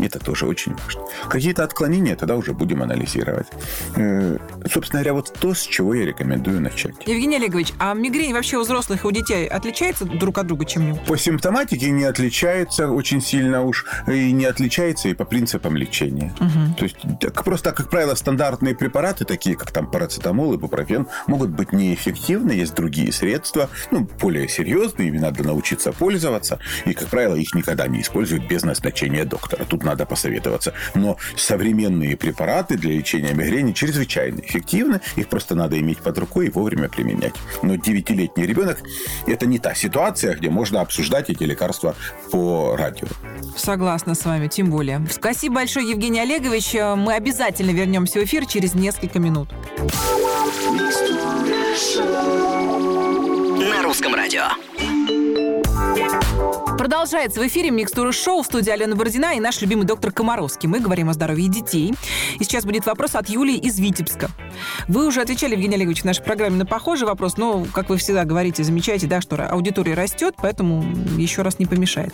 Это 0.01 0.19
тоже 0.19 0.45
очень 0.45 0.75
важно. 0.75 1.01
Какие-то 1.29 1.63
отклонения 1.63 2.15
тогда 2.15 2.35
уже 2.35 2.53
будем 2.53 2.81
анализировать. 2.81 3.47
Э, 3.95 4.37
собственно 4.71 5.01
говоря, 5.01 5.13
вот 5.13 5.33
то, 5.39 5.53
с 5.53 5.61
чего 5.61 5.93
я 5.93 6.05
рекомендую 6.05 6.61
начать. 6.61 6.95
Евгений 7.05 7.37
Олегович, 7.37 7.73
а 7.79 7.93
мигрень 7.93 8.33
вообще 8.33 8.57
у 8.57 8.61
взрослых 8.61 9.03
и 9.03 9.07
у 9.07 9.11
детей 9.11 9.47
отличается 9.47 10.05
друг 10.05 10.37
от 10.37 10.47
друга 10.47 10.65
чем-нибудь? 10.65 11.05
По 11.05 11.17
симптоматике 11.17 11.91
не 11.91 12.03
отличается 12.03 12.89
очень 12.89 13.21
сильно 13.21 13.63
уж, 13.63 13.85
и 14.07 14.31
не 14.31 14.45
отличается 14.45 15.09
и 15.09 15.13
по 15.13 15.25
принципам 15.25 15.77
лечения. 15.77 16.33
Угу. 16.39 16.75
То 16.77 16.83
есть 16.83 16.97
просто, 17.33 17.71
как 17.71 17.89
правило, 17.89 18.15
стандартные 18.15 18.75
препараты, 18.75 19.25
такие 19.25 19.55
как 19.55 19.71
там 19.71 19.89
парацетамол 19.89 20.53
и 20.53 20.57
бупрофен, 20.57 21.07
могут 21.27 21.49
быть 21.49 21.71
неэффективны. 21.71 22.51
Есть 22.51 22.73
другие 22.75 23.11
средства, 23.11 23.69
ну, 23.91 24.07
более 24.19 24.47
серьезные, 24.47 25.09
ими 25.09 25.19
надо 25.19 25.43
научиться 25.43 25.91
пользоваться. 25.91 26.59
И, 26.85 26.93
как 26.93 27.07
правило, 27.07 27.35
их 27.35 27.53
никогда 27.53 27.87
не 27.87 28.01
используют 28.01 28.47
без 28.47 28.63
назначения 28.63 29.25
доктора. 29.25 29.65
Тут 29.65 29.83
надо 29.83 29.90
посоветоваться. 30.05 30.73
Но 30.95 31.17
современные 31.35 32.17
препараты 32.17 32.77
для 32.77 32.91
лечения 32.91 33.33
мигрени 33.33 33.71
чрезвычайно 33.71 34.41
эффективны. 34.41 35.01
Их 35.15 35.27
просто 35.27 35.55
надо 35.55 35.79
иметь 35.79 35.99
под 35.99 36.17
рукой 36.17 36.47
и 36.47 36.49
вовремя 36.49 36.89
применять. 36.89 37.33
Но 37.61 37.75
9-летний 37.75 38.45
ребенок– 38.45 38.79
это 39.27 39.45
не 39.45 39.59
та 39.59 39.75
ситуация, 39.75 40.35
где 40.35 40.49
можно 40.49 40.81
обсуждать 40.81 41.29
эти 41.29 41.43
лекарства 41.43 41.95
по 42.31 42.75
радио. 42.75 43.07
Согласна 43.55 44.15
с 44.15 44.25
вами, 44.25 44.47
тем 44.47 44.69
более. 44.69 45.05
Спасибо 45.11 45.55
большое, 45.55 45.89
Евгений 45.89 46.19
Олегович. 46.19 46.73
Мы 46.73 47.13
обязательно 47.13 47.71
вернемся 47.71 48.19
в 48.19 48.23
эфир 48.23 48.45
через 48.45 48.73
несколько 48.73 49.19
минут. 49.19 49.49
На 53.59 53.81
русском 53.83 54.15
радио. 54.15 54.43
Продолжается 56.77 57.39
в 57.39 57.47
эфире 57.47 57.69
Микстура 57.69 58.11
Шоу 58.11 58.41
в 58.41 58.45
студии 58.45 58.71
Алена 58.71 58.95
Бородина 58.95 59.35
и 59.35 59.39
наш 59.39 59.61
любимый 59.61 59.85
доктор 59.85 60.11
Комаровский. 60.11 60.67
Мы 60.67 60.79
говорим 60.79 61.09
о 61.09 61.13
здоровье 61.13 61.47
детей. 61.47 61.93
И 62.39 62.43
сейчас 62.43 62.65
будет 62.65 62.85
вопрос 62.85 63.15
от 63.15 63.29
Юлии 63.29 63.55
из 63.55 63.79
Витебска. 63.79 64.31
Вы 64.87 65.05
уже 65.05 65.21
отвечали, 65.21 65.53
Евгений 65.53 65.75
Олегович, 65.75 66.01
в 66.01 66.05
нашей 66.05 66.23
программе 66.23 66.57
на 66.57 66.65
похожий 66.65 67.07
вопрос, 67.07 67.37
но, 67.37 67.65
как 67.71 67.89
вы 67.89 67.97
всегда 67.97 68.25
говорите, 68.25 68.63
замечаете, 68.63 69.07
да, 69.07 69.21
что 69.21 69.35
аудитория 69.47 69.93
растет, 69.93 70.35
поэтому 70.37 70.83
еще 71.17 71.43
раз 71.43 71.59
не 71.59 71.67
помешает. 71.67 72.13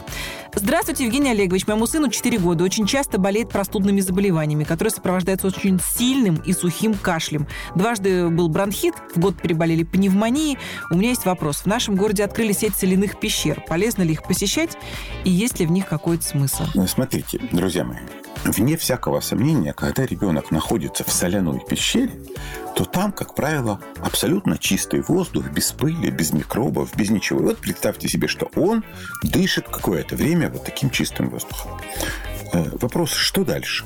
Здравствуйте, 0.54 1.06
Евгений 1.06 1.32
Олегович. 1.32 1.66
Моему 1.66 1.88
сыну 1.88 2.10
4 2.10 2.38
года. 2.38 2.64
Очень 2.64 2.86
часто 2.86 3.18
болеет 3.18 3.50
простудными 3.50 4.02
заболеваниями, 4.02 4.66
которые 4.66 4.92
сопровождаются 4.92 5.48
очень 5.48 5.80
сильным 5.80 6.36
и 6.46 6.52
сухим 6.52 6.94
кашлем. 6.94 7.48
Дважды 7.76 8.28
был 8.28 8.50
бронхит, 8.50 8.96
в 9.16 9.20
год 9.20 9.42
переболели 9.42 9.84
пневмонией. 9.84 10.58
У 10.92 10.98
меня 10.98 11.10
есть 11.10 11.26
вопрос. 11.26 11.60
В 11.60 11.66
нашем 11.68 11.96
городе 11.96 12.24
открыли 12.24 12.52
сеть 12.52 12.76
соляных 12.76 13.20
пещер. 13.20 13.64
Полезно 13.68 14.04
ли 14.04 14.12
их 14.12 14.24
посещать? 14.28 14.78
и 15.24 15.30
есть 15.30 15.60
ли 15.60 15.66
в 15.66 15.72
них 15.72 15.88
какой-то 15.88 16.24
смысл? 16.24 16.64
Ну, 16.74 16.88
смотрите, 16.88 17.40
друзья 17.52 17.84
мои, 17.84 17.98
вне 18.46 18.78
всякого 18.78 19.20
сомнения, 19.20 19.74
когда 19.74 20.06
ребенок 20.06 20.52
находится 20.52 21.04
в 21.04 21.12
соляной 21.12 21.60
пещере, 21.68 22.14
то 22.76 22.86
там, 22.86 23.12
как 23.12 23.36
правило, 23.36 23.82
абсолютно 24.02 24.58
чистый 24.58 25.02
воздух, 25.02 25.50
без 25.50 25.72
пыли, 25.72 26.12
без 26.12 26.32
микробов, 26.32 26.96
без 26.96 27.10
ничего. 27.10 27.42
И 27.42 27.44
вот 27.44 27.58
представьте 27.58 28.08
себе, 28.08 28.28
что 28.28 28.50
он 28.56 28.84
дышит 29.24 29.68
какое-то 29.68 30.16
время 30.16 30.50
вот 30.50 30.64
таким 30.64 30.90
чистым 30.90 31.30
воздухом. 31.30 31.72
Э, 32.54 32.64
вопрос, 32.80 33.12
что 33.12 33.44
дальше? 33.44 33.86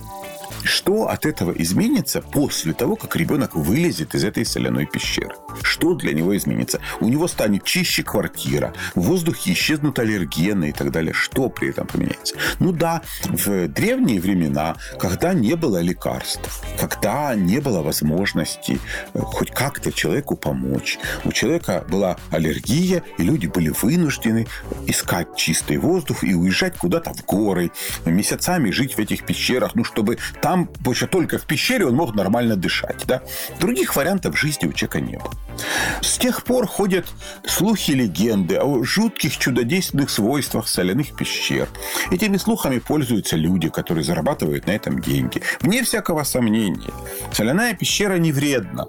Что 0.63 1.09
от 1.09 1.25
этого 1.25 1.51
изменится 1.51 2.21
после 2.21 2.73
того, 2.73 2.95
как 2.95 3.15
ребенок 3.15 3.55
вылезет 3.55 4.15
из 4.15 4.23
этой 4.23 4.45
соляной 4.45 4.85
пещеры? 4.85 5.35
Что 5.63 5.93
для 5.93 6.13
него 6.13 6.35
изменится? 6.35 6.79
У 6.99 7.07
него 7.07 7.27
станет 7.27 7.63
чище 7.63 8.03
квартира, 8.03 8.73
в 8.95 9.01
воздухе 9.01 9.53
исчезнут 9.53 9.99
аллергены 9.99 10.69
и 10.69 10.71
так 10.71 10.91
далее. 10.91 11.13
Что 11.13 11.49
при 11.49 11.69
этом 11.69 11.87
поменяется? 11.87 12.35
Ну 12.59 12.71
да, 12.71 13.01
в 13.25 13.67
древние 13.67 14.19
времена, 14.19 14.75
когда 14.99 15.33
не 15.33 15.55
было 15.55 15.81
лекарств, 15.81 16.63
когда 16.79 17.33
не 17.35 17.59
было 17.59 17.81
возможности 17.81 18.79
э, 19.13 19.19
хоть 19.19 19.51
как-то 19.51 19.91
человеку 19.91 20.35
помочь, 20.35 20.99
у 21.23 21.31
человека 21.31 21.85
была 21.87 22.17
аллергия, 22.31 23.03
и 23.17 23.23
люди 23.23 23.47
были 23.47 23.69
вынуждены 23.69 24.47
искать 24.87 25.35
чистый 25.35 25.77
воздух 25.77 26.23
и 26.23 26.33
уезжать 26.33 26.77
куда-то 26.77 27.13
в 27.13 27.25
горы, 27.25 27.71
месяцами 28.05 28.71
жить 28.71 28.95
в 28.95 28.99
этих 28.99 29.25
пещерах, 29.25 29.75
ну, 29.75 29.83
чтобы 29.83 30.17
там, 30.41 30.69
больше 30.79 31.07
только 31.07 31.37
в 31.37 31.45
пещере 31.45 31.85
он 31.85 31.95
мог 31.95 32.15
нормально 32.15 32.55
дышать. 32.55 33.05
Да? 33.07 33.21
Других 33.59 33.95
вариантов 33.95 34.37
жизни 34.37 34.67
у 34.67 34.73
человека 34.73 34.99
не 34.99 35.17
было. 35.17 35.31
С 36.01 36.17
тех 36.17 36.43
пор 36.43 36.67
ходят 36.67 37.05
слухи 37.45 37.91
легенды 37.91 38.57
о 38.57 38.83
жутких 38.83 39.37
чудодейственных 39.37 40.09
свойствах 40.09 40.67
соляных 40.67 41.15
пещер. 41.15 41.67
Этими 42.11 42.37
слухами 42.37 42.79
пользуются 42.79 43.35
люди, 43.35 43.69
которые 43.69 44.03
зарабатывают 44.03 44.67
на 44.67 44.71
этом 44.71 44.99
деньги. 44.99 45.41
Вне 45.61 45.83
всякого 45.83 46.23
сомнения, 46.23 46.91
соляная 47.31 47.73
пещера 47.73 48.15
не 48.15 48.31
вредна. 48.31 48.85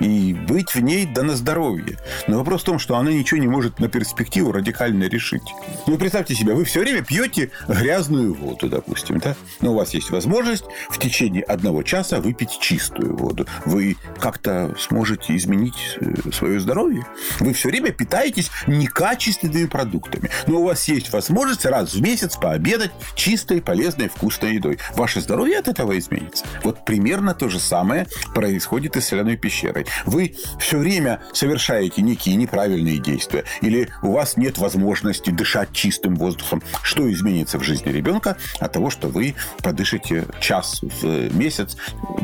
И 0.00 0.34
быть 0.34 0.74
в 0.74 0.80
ней 0.80 1.06
да 1.06 1.22
на 1.22 1.34
здоровье. 1.36 1.98
Но 2.26 2.38
вопрос 2.38 2.62
в 2.62 2.64
том, 2.64 2.78
что 2.78 2.96
она 2.96 3.12
ничего 3.12 3.40
не 3.40 3.48
может 3.48 3.80
на 3.80 3.88
перспективу 3.88 4.52
радикально 4.52 5.04
решить. 5.04 5.42
Ну, 5.86 5.98
представьте 5.98 6.34
себе, 6.34 6.54
вы 6.54 6.64
все 6.64 6.80
время 6.80 7.02
пьете 7.02 7.50
грязную 7.66 8.34
воду, 8.34 8.68
допустим, 8.68 9.18
да? 9.18 9.36
Но 9.60 9.72
у 9.72 9.76
вас 9.76 9.94
есть 9.94 10.10
возможность 10.10 10.64
в 10.90 10.98
течение 10.98 11.42
одного 11.42 11.82
часа 11.82 12.20
выпить 12.20 12.58
чистую 12.60 13.16
воду. 13.16 13.46
Вы 13.64 13.96
как-то 14.20 14.74
сможете 14.78 15.36
изменить 15.36 15.98
свое 16.32 16.60
здоровье. 16.60 17.06
Вы 17.40 17.52
все 17.52 17.68
время 17.68 17.92
питаетесь 17.92 18.50
некачественными 18.66 19.66
продуктами. 19.66 20.30
Но 20.46 20.60
у 20.60 20.64
вас 20.64 20.88
есть 20.88 21.12
возможность 21.12 21.64
раз 21.66 21.94
в 21.94 22.00
месяц 22.00 22.36
пообедать 22.36 22.90
чистой, 23.14 23.60
полезной, 23.60 24.08
вкусной 24.08 24.54
едой. 24.54 24.78
Ваше 24.94 25.20
здоровье 25.20 25.58
от 25.58 25.68
этого 25.68 25.98
изменится. 25.98 26.44
Вот 26.62 26.84
примерно 26.84 27.34
то 27.34 27.48
же 27.48 27.58
самое 27.58 28.06
происходит 28.34 28.96
и 28.96 29.00
с 29.00 29.08
соляной 29.08 29.36
пещерой. 29.36 29.86
Вы 30.04 30.36
все 30.60 30.78
время 30.78 31.20
совершаете 31.32 32.02
некие 32.02 32.36
неправильные 32.36 32.98
действия. 32.98 33.44
Или 33.60 33.88
у 34.02 34.12
вас 34.12 34.36
нет 34.36 34.58
возможности 34.58 35.30
дышать 35.30 35.72
чистым 35.72 36.16
воздухом. 36.16 36.62
Что 36.82 37.10
изменится 37.12 37.58
в 37.58 37.62
жизни 37.62 37.90
ребенка 37.90 38.36
от 38.60 38.72
того, 38.72 38.90
что 38.90 39.08
вы 39.08 39.34
подышите 39.62 40.26
час 40.40 40.80
в 40.82 41.36
месяц 41.36 41.76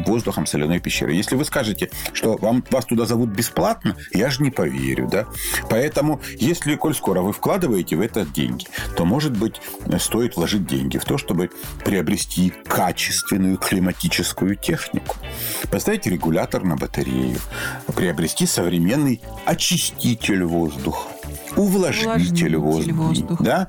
воздухом 0.06 0.46
соляной 0.46 0.80
пещеры? 0.80 1.12
Если 1.12 1.36
вы 1.36 1.44
скажете, 1.44 1.90
что 2.12 2.36
вам, 2.36 2.64
вас 2.70 2.84
туда 2.84 3.06
зовут 3.06 3.30
бесплатно, 3.30 3.63
бесплатно, 3.64 3.96
я 4.12 4.30
же 4.30 4.42
не 4.42 4.50
поверю, 4.50 5.08
да. 5.10 5.26
Поэтому, 5.70 6.20
если, 6.38 6.74
коль 6.76 6.94
скоро 6.94 7.20
вы 7.20 7.32
вкладываете 7.32 7.96
в 7.96 8.00
это 8.00 8.24
деньги, 8.24 8.66
то, 8.96 9.04
может 9.04 9.36
быть, 9.36 9.60
стоит 9.98 10.36
вложить 10.36 10.66
деньги 10.66 10.98
в 10.98 11.04
то, 11.04 11.18
чтобы 11.18 11.50
приобрести 11.84 12.52
качественную 12.66 13.56
климатическую 13.56 14.56
технику, 14.56 15.16
поставить 15.70 16.06
регулятор 16.06 16.62
на 16.64 16.76
батарею, 16.76 17.38
приобрести 17.94 18.46
современный 18.46 19.22
очиститель 19.46 20.44
воздуха, 20.44 21.08
увлажнитель, 21.56 22.56
воздуха, 22.56 22.96
воздуха. 22.96 23.44
Да? 23.44 23.68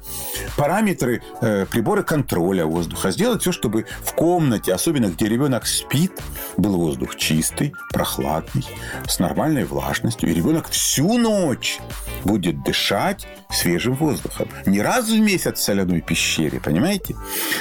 параметры, 0.57 1.21
э, 1.41 1.65
приборы 1.65 2.03
контроля 2.03 2.65
воздуха. 2.65 3.11
Сделать 3.11 3.41
все, 3.41 3.51
чтобы 3.51 3.85
в 4.03 4.13
комнате, 4.13 4.73
особенно 4.73 5.07
где 5.07 5.27
ребенок 5.27 5.65
спит, 5.67 6.11
был 6.57 6.77
воздух 6.77 7.15
чистый, 7.15 7.73
прохладный, 7.91 8.65
с 9.07 9.19
нормальной 9.19 9.65
влажностью. 9.65 10.29
И 10.29 10.33
ребенок 10.33 10.69
всю 10.69 11.17
ночь 11.17 11.79
будет 12.23 12.63
дышать 12.63 13.27
свежим 13.49 13.95
воздухом. 13.95 14.49
Не 14.65 14.81
раз 14.81 15.09
в 15.09 15.19
месяц 15.19 15.59
в 15.59 15.63
соляной 15.63 16.01
пещере, 16.01 16.59
понимаете? 16.59 17.15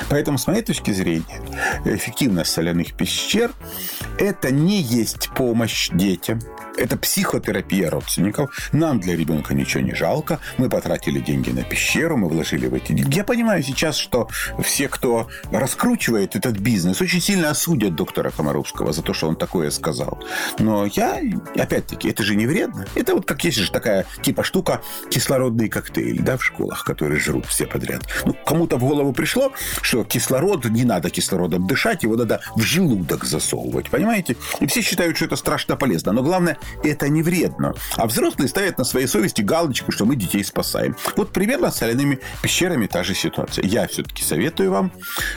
Поэтому, 0.09 0.39
с 0.39 0.47
моей 0.47 0.63
точки 0.63 0.91
зрения, 0.93 1.41
эффективность 1.85 2.51
соляных 2.51 2.95
пещер– 2.95 3.53
это 4.19 4.51
не 4.51 4.81
есть 4.81 5.31
помощь 5.31 5.91
детям– 5.91 6.41
Это 6.77 6.97
психотерапия 6.97 7.91
родственников. 7.91 8.71
Нам 8.73 9.01
для 9.01 9.17
ребенка 9.17 9.55
ничего 9.55 9.83
не 9.83 9.95
жалко. 9.95 10.41
Мы 10.59 10.69
потратили 10.69 11.21
деньги 11.21 11.51
на 11.51 11.63
пещеру, 11.63 12.17
мы 12.17 12.29
вложили 12.29 12.67
в 12.67 12.75
эти 12.75 12.93
деньги. 12.93 13.17
Я 13.17 13.25
понимаю 13.25 13.63
сейчас, 13.63 13.97
что 13.97 14.29
все, 14.63 14.89
кто 14.89 15.29
раскручивает 15.51 16.37
этот 16.37 16.59
бизнес, 16.59 17.01
очень 17.01 17.21
сильно 17.21 17.51
осудят 17.51 17.95
доктора 17.95 18.31
Комаровского 18.31 18.93
за 18.93 19.03
то, 19.03 19.15
что 19.15 19.29
он 19.29 19.37
такое 19.37 19.71
сказал. 19.71 20.23
Но 20.59 20.87
я, 20.87 21.21
опять-таки, 21.57 22.09
это 22.09 22.23
же 22.23 22.35
не 22.35 22.47
вредно. 22.47 22.87
Это 22.95 23.15
вот 23.15 23.27
как 23.27 23.45
есть 23.45 23.59
же 23.59 23.71
такая 23.71 24.07
типа 24.23 24.43
штука 24.43 24.83
кислородный 25.11 25.69
коктейль, 25.69 26.21
да, 26.23 26.37
в 26.37 26.45
школах, 26.45 26.85
которые 26.85 27.21
жрут 27.21 27.47
все 27.47 27.67
подряд. 27.67 28.03
Ну, 28.25 28.35
кому-то 28.45 28.77
в 28.77 28.81
голову 28.81 29.13
пришло, 29.13 29.53
что 29.81 30.05
кислород, 30.05 30.65
не 30.65 30.85
надо 30.85 31.11
кислородом 31.11 31.67
дышать, 31.67 32.03
его 32.03 32.17
надо 32.17 32.41
в 32.57 32.63
желудок 32.63 33.25
засовывать, 33.25 33.91
понимаете? 33.91 34.37
И 34.61 34.67
все 34.67 34.83
считают, 34.83 35.17
что 35.17 35.27
это 35.27 35.37
страшно 35.37 35.77
полезно. 35.77 36.13
Но 36.13 36.23
главное, 36.23 36.59
это 36.83 37.09
не 37.09 37.23
вредно. 37.23 37.75
А 37.97 38.07
взрослые 38.07 38.49
ставят 38.49 38.79
на 38.79 38.85
своей 38.85 39.07
совести 39.07 39.43
галочку, 39.43 39.93
что 39.93 40.05
мы 40.05 40.17
детей 40.17 40.45
спасаем. 40.45 40.97
Вот 41.17 41.33
примерно 41.33 41.71
с 41.71 41.77
соляными 41.77 42.21
пещерами 42.43 42.87
та 42.87 43.03
же 43.03 43.15
ситуация. 43.15 43.65
Я 43.65 43.87
все-таки 43.87 44.23
советую 44.23 44.71
вам 44.71 44.93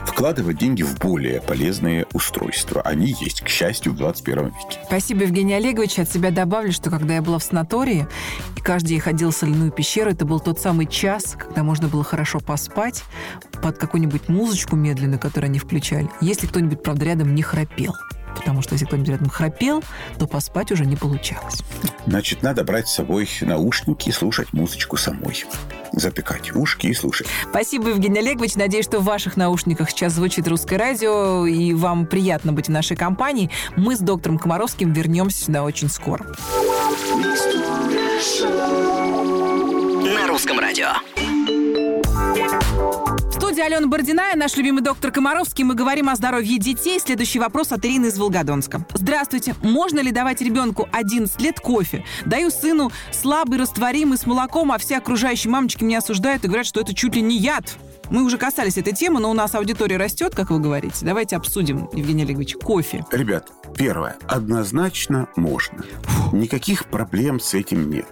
вкладывать 0.06 0.58
деньги 0.58 0.84
в 0.84 0.98
более 1.00 1.42
полезные 1.42 2.06
устройства. 2.14 2.82
Они 2.82 3.16
есть, 3.20 3.42
к 3.42 3.50
счастью, 3.50 3.94
в 3.94 3.98
21 3.98 4.46
веке. 4.46 4.80
Спасибо, 4.86 5.24
Евгений 5.24 5.54
Олегович. 5.54 6.00
От 6.00 6.10
себя 6.10 6.32
добавлю, 6.32 6.72
что 6.72 6.90
когда 6.90 7.16
я 7.16 7.22
была 7.22 7.40
в 7.40 7.44
санатории, 7.44 8.08
и 8.56 8.62
каждый 8.62 8.90
день 8.90 9.00
ходил 9.00 9.32
в 9.32 9.36
соляную 9.36 9.72
пещеру, 9.72 10.12
это 10.12 10.26
был 10.26 10.40
тот 10.40 10.60
самый 10.60 10.88
час, 10.88 11.36
когда 11.38 11.64
можно 11.64 11.88
было 11.88 12.04
хорошо 12.04 12.40
поспать 12.40 13.04
под 13.62 13.78
какую-нибудь 13.78 14.30
музычку 14.30 14.76
медленную, 14.76 15.20
которую 15.20 15.50
они 15.50 15.60
включали, 15.60 16.10
если 16.22 16.48
кто-нибудь, 16.48 16.84
правда, 16.84 17.06
рядом 17.06 17.36
не 17.36 17.42
храпел 17.42 17.94
потому 18.38 18.62
что 18.62 18.74
если 18.74 18.86
кто-нибудь 18.86 19.10
рядом 19.10 19.30
храпел, 19.30 19.84
то 20.18 20.28
поспать 20.28 20.72
уже 20.72 20.86
не 20.86 20.96
получалось. 20.96 21.62
Значит, 22.06 22.44
надо 22.44 22.64
брать 22.64 22.88
с 22.88 22.96
собой 22.96 23.28
наушники 23.42 24.10
и 24.10 24.12
слушать 24.12 24.54
музычку 24.54 24.98
самой. 24.98 25.46
Затыкать 25.92 26.56
ушки 26.56 26.88
и 26.88 26.94
слушать. 26.94 27.28
Спасибо, 27.50 27.90
Евгений 27.90 28.20
Олегович. 28.20 28.56
Надеюсь, 28.56 28.86
что 28.86 29.00
в 29.00 29.04
ваших 29.04 29.38
наушниках 29.38 29.90
сейчас 29.90 30.14
звучит 30.14 30.48
русское 30.48 30.78
радио, 30.78 31.46
и 31.46 31.74
вам 31.74 32.06
приятно 32.06 32.54
быть 32.54 32.68
в 32.68 32.72
нашей 32.72 32.96
компании. 32.96 33.50
Мы 33.76 33.96
с 33.96 34.00
доктором 34.00 34.38
Комаровским 34.38 34.94
вернемся 34.94 35.46
сюда 35.46 35.64
очень 35.64 35.90
скоро. 35.90 36.26
На 40.14 40.28
русском 40.28 40.60
радио 40.60 40.88
студии 43.58 43.74
Алена 43.74 43.88
Бородиная, 43.88 44.36
наш 44.36 44.56
любимый 44.56 44.84
доктор 44.84 45.12
Комаровский. 45.12 45.64
Мы 45.64 45.74
говорим 45.74 46.10
о 46.10 46.16
здоровье 46.16 46.60
детей. 46.60 47.00
Следующий 47.00 47.40
вопрос 47.40 47.72
от 47.72 47.84
Ирины 47.86 48.06
из 48.06 48.20
Волгодонска. 48.20 48.86
Здравствуйте. 48.94 49.56
Можно 49.64 50.00
ли 50.00 50.12
давать 50.12 50.42
ребенку 50.42 50.88
11 50.92 51.42
лет 51.42 51.60
кофе? 51.60 52.06
Даю 52.24 52.52
сыну 52.52 52.92
слабый, 53.12 53.58
растворимый, 53.58 54.20
с 54.20 54.28
молоком, 54.28 54.72
а 54.72 54.78
все 54.78 54.98
окружающие 54.98 55.50
мамочки 55.50 55.84
меня 55.84 55.98
осуждают 56.00 56.44
и 56.44 56.48
говорят, 56.48 56.68
что 56.68 56.82
это 56.82 56.94
чуть 56.94 57.16
ли 57.16 57.22
не 57.24 57.36
яд. 57.36 57.78
Мы 58.10 58.24
уже 58.24 58.38
касались 58.38 58.78
этой 58.78 58.94
темы, 58.94 59.20
но 59.20 59.30
у 59.30 59.34
нас 59.34 59.54
аудитория 59.54 59.98
растет, 59.98 60.34
как 60.34 60.50
вы 60.50 60.60
говорите. 60.60 61.06
Давайте 61.06 61.36
обсудим, 61.36 61.90
Евгений 61.94 62.24
Олегович, 62.24 62.56
кофе. 62.56 63.06
Ребят, 63.12 63.50
первое. 63.76 64.16
Однозначно 64.28 65.28
можно. 65.36 65.84
Никаких 66.32 66.86
проблем 66.86 67.40
с 67.40 67.54
этим 67.54 67.90
нет. 67.90 68.08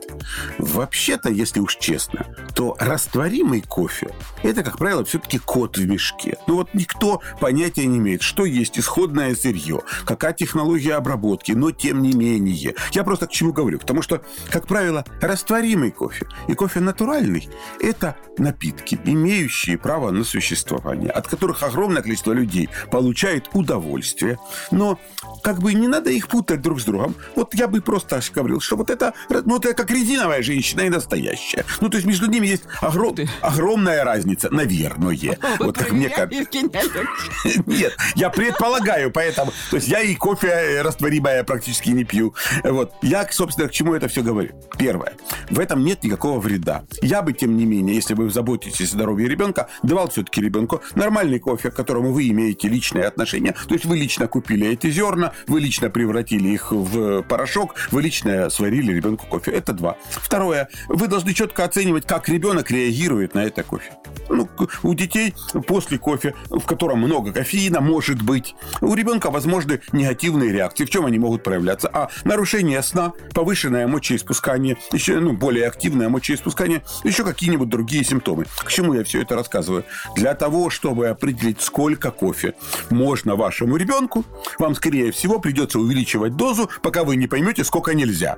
Вообще-то, 0.58 1.30
если 1.30 1.60
уж 1.60 1.78
честно, 1.78 2.26
то 2.54 2.76
растворимый 2.80 3.62
кофе– 3.62 4.14
это, 4.44 4.64
как 4.64 4.78
правило, 4.78 5.04
все-таки 5.06 5.38
кот 5.38 5.78
в 5.78 5.86
мешке. 5.86 6.38
Ну 6.48 6.56
вот 6.56 6.74
никто 6.74 7.22
понятия 7.40 7.86
не 7.86 7.98
имеет, 7.98 8.22
что 8.22 8.46
есть 8.46 8.78
исходное 8.80 9.36
сырье, 9.36 9.82
какая 10.06 10.34
технология 10.34 10.96
обработки, 10.96 11.52
но 11.54 11.72
тем 11.72 12.02
не 12.02 12.14
менее. 12.14 12.76
Я 12.92 13.04
просто 13.04 13.28
к 13.28 13.32
чему 13.32 13.54
говорю? 13.54 13.80
Потому 13.80 14.02
что, 14.02 14.22
как 14.50 14.68
правило, 14.68 15.06
растворимый 15.22 15.92
кофе 15.92 16.28
и 16.48 16.54
кофе 16.54 16.80
натуральный– 16.80 17.48
это 17.80 18.16
напитки, 18.38 19.00
имеющие 19.06 19.78
право 19.86 20.10
на 20.10 20.24
существование, 20.24 21.12
от 21.12 21.28
которых 21.28 21.62
огромное 21.62 22.02
количество 22.02 22.34
людей 22.34 22.70
получает 22.90 23.50
удовольствие. 23.54 24.40
Но 24.72 24.98
как 25.44 25.60
бы 25.60 25.76
не 25.76 25.88
надо 25.88 26.10
их 26.10 26.28
путать 26.28 26.64
друг 26.64 26.82
с 26.82 26.86
другом. 26.86 27.14
Вот 27.36 27.54
я 27.54 27.68
бы 27.68 27.82
просто 27.82 28.20
говорил, 28.34 28.62
что 28.62 28.78
вот 28.78 28.90
это, 28.90 29.14
ну, 29.30 29.58
это 29.58 29.76
как 29.76 29.92
резиновая 29.92 30.42
женщина 30.42 30.82
и 30.82 30.90
настоящая. 30.90 31.66
Ну, 31.82 31.90
то 31.90 31.98
есть 31.98 32.08
между 32.08 32.26
ними 32.26 32.48
есть 32.48 32.64
огром, 32.82 33.16
огромная 33.42 34.04
разница, 34.04 34.50
наверное. 34.50 35.06
Вот 35.60 35.78
как 35.78 35.92
мне 35.92 36.10
кажется. 36.10 36.46
Нет, 37.68 37.96
я 38.16 38.30
предполагаю, 38.32 39.12
поэтому... 39.12 39.52
То 39.70 39.76
есть 39.76 39.88
я 39.88 40.02
и 40.02 40.16
кофе 40.16 40.82
растворимое 40.82 41.44
практически 41.44 41.90
не 41.92 42.06
пью. 42.06 42.34
Вот. 42.64 42.94
Я, 43.04 43.28
собственно, 43.30 43.68
к 43.68 43.72
чему 43.72 43.94
это 43.94 44.08
все 44.08 44.24
говорю? 44.24 44.50
Первое. 44.80 45.14
В 45.52 45.60
этом 45.60 45.84
нет 45.84 46.04
никакого 46.04 46.40
вреда. 46.40 46.86
Я 47.04 47.22
бы, 47.22 47.34
тем 47.34 47.56
не 47.56 47.66
менее, 47.66 47.96
если 47.96 48.16
вы 48.16 48.32
заботитесь 48.32 48.90
о 48.90 48.96
здоровье 48.96 49.30
ребенка, 49.30 49.68
давал 49.84 50.10
все-таки 50.10 50.42
ребенку 50.42 50.82
нормальный 50.96 51.40
кофе, 51.40 51.72
к 51.72 51.76
которому 51.76 52.12
вы 52.12 52.30
имеете 52.30 52.68
личное 52.68 53.08
отношение. 53.08 53.54
То 53.68 53.74
есть 53.74 53.86
вы 53.86 53.98
лично 53.98 54.28
купили 54.28 54.68
эти 54.68 54.90
зерна, 54.90 55.34
вы 55.48 55.60
лично 55.60 55.90
превратили 55.90 56.50
их 56.50 56.72
в 56.72 57.24
порошок, 57.24 57.76
вы 57.92 58.02
лично 58.02 58.50
сварили 58.50 58.94
ребенку 58.94 59.26
кофе. 59.28 59.52
Это 59.52 59.74
два. 59.74 59.98
Второе. 60.10 60.70
Вы 60.88 61.08
должны 61.08 61.34
четко 61.34 61.64
оценивать, 61.64 62.06
как 62.06 62.30
ребенок 62.30 62.72
реагирует 62.72 63.36
на 63.36 63.44
это 63.44 63.64
кофе. 63.64 63.92
Ну, 64.30 64.50
у 64.84 64.94
детей 64.94 65.34
после 65.68 65.98
кофе, 65.98 66.34
в 66.50 66.66
котором 66.66 67.00
много 67.00 67.32
кофеина, 67.32 67.82
может 67.82 68.22
быть, 68.22 68.56
у 68.82 68.94
ребенка 68.94 69.30
возможны 69.30 69.82
негативные 69.92 70.52
реакции. 70.52 70.86
В 70.86 70.90
чем 70.90 71.06
они 71.06 71.20
могут 71.20 71.44
проявляться? 71.44 71.90
А 71.94 72.10
нарушение 72.24 72.82
сна, 72.84 73.14
повышенное 73.34 73.88
мочеиспускание, 73.88 74.78
еще 74.92 75.20
ну, 75.20 75.34
более 75.34 75.68
активное 75.68 76.10
мочеиспускание, 76.10 76.84
еще 77.04 77.24
какие-нибудь 77.24 77.70
другие 77.70 78.04
симптомы. 78.04 78.46
К 78.58 78.72
чему 78.72 78.94
я 78.94 79.04
все 79.04 79.22
это 79.22 79.36
рассказываю? 79.36 79.86
Для 80.16 80.34
того, 80.34 80.70
чтобы 80.70 81.08
определить, 81.08 81.62
сколько 81.62 82.12
кофе 82.12 82.56
можно 82.90 83.36
вашему 83.36 83.78
ребенку, 83.78 84.26
вам, 84.58 84.76
скорее 84.76 85.12
всего, 85.12 85.40
придется 85.40 85.80
увеличивать 85.80 86.36
дозу, 86.36 86.70
пока 86.82 87.04
вы 87.04 87.16
не 87.16 87.28
поймете, 87.28 87.64
сколько 87.64 87.94
нельзя. 87.94 88.38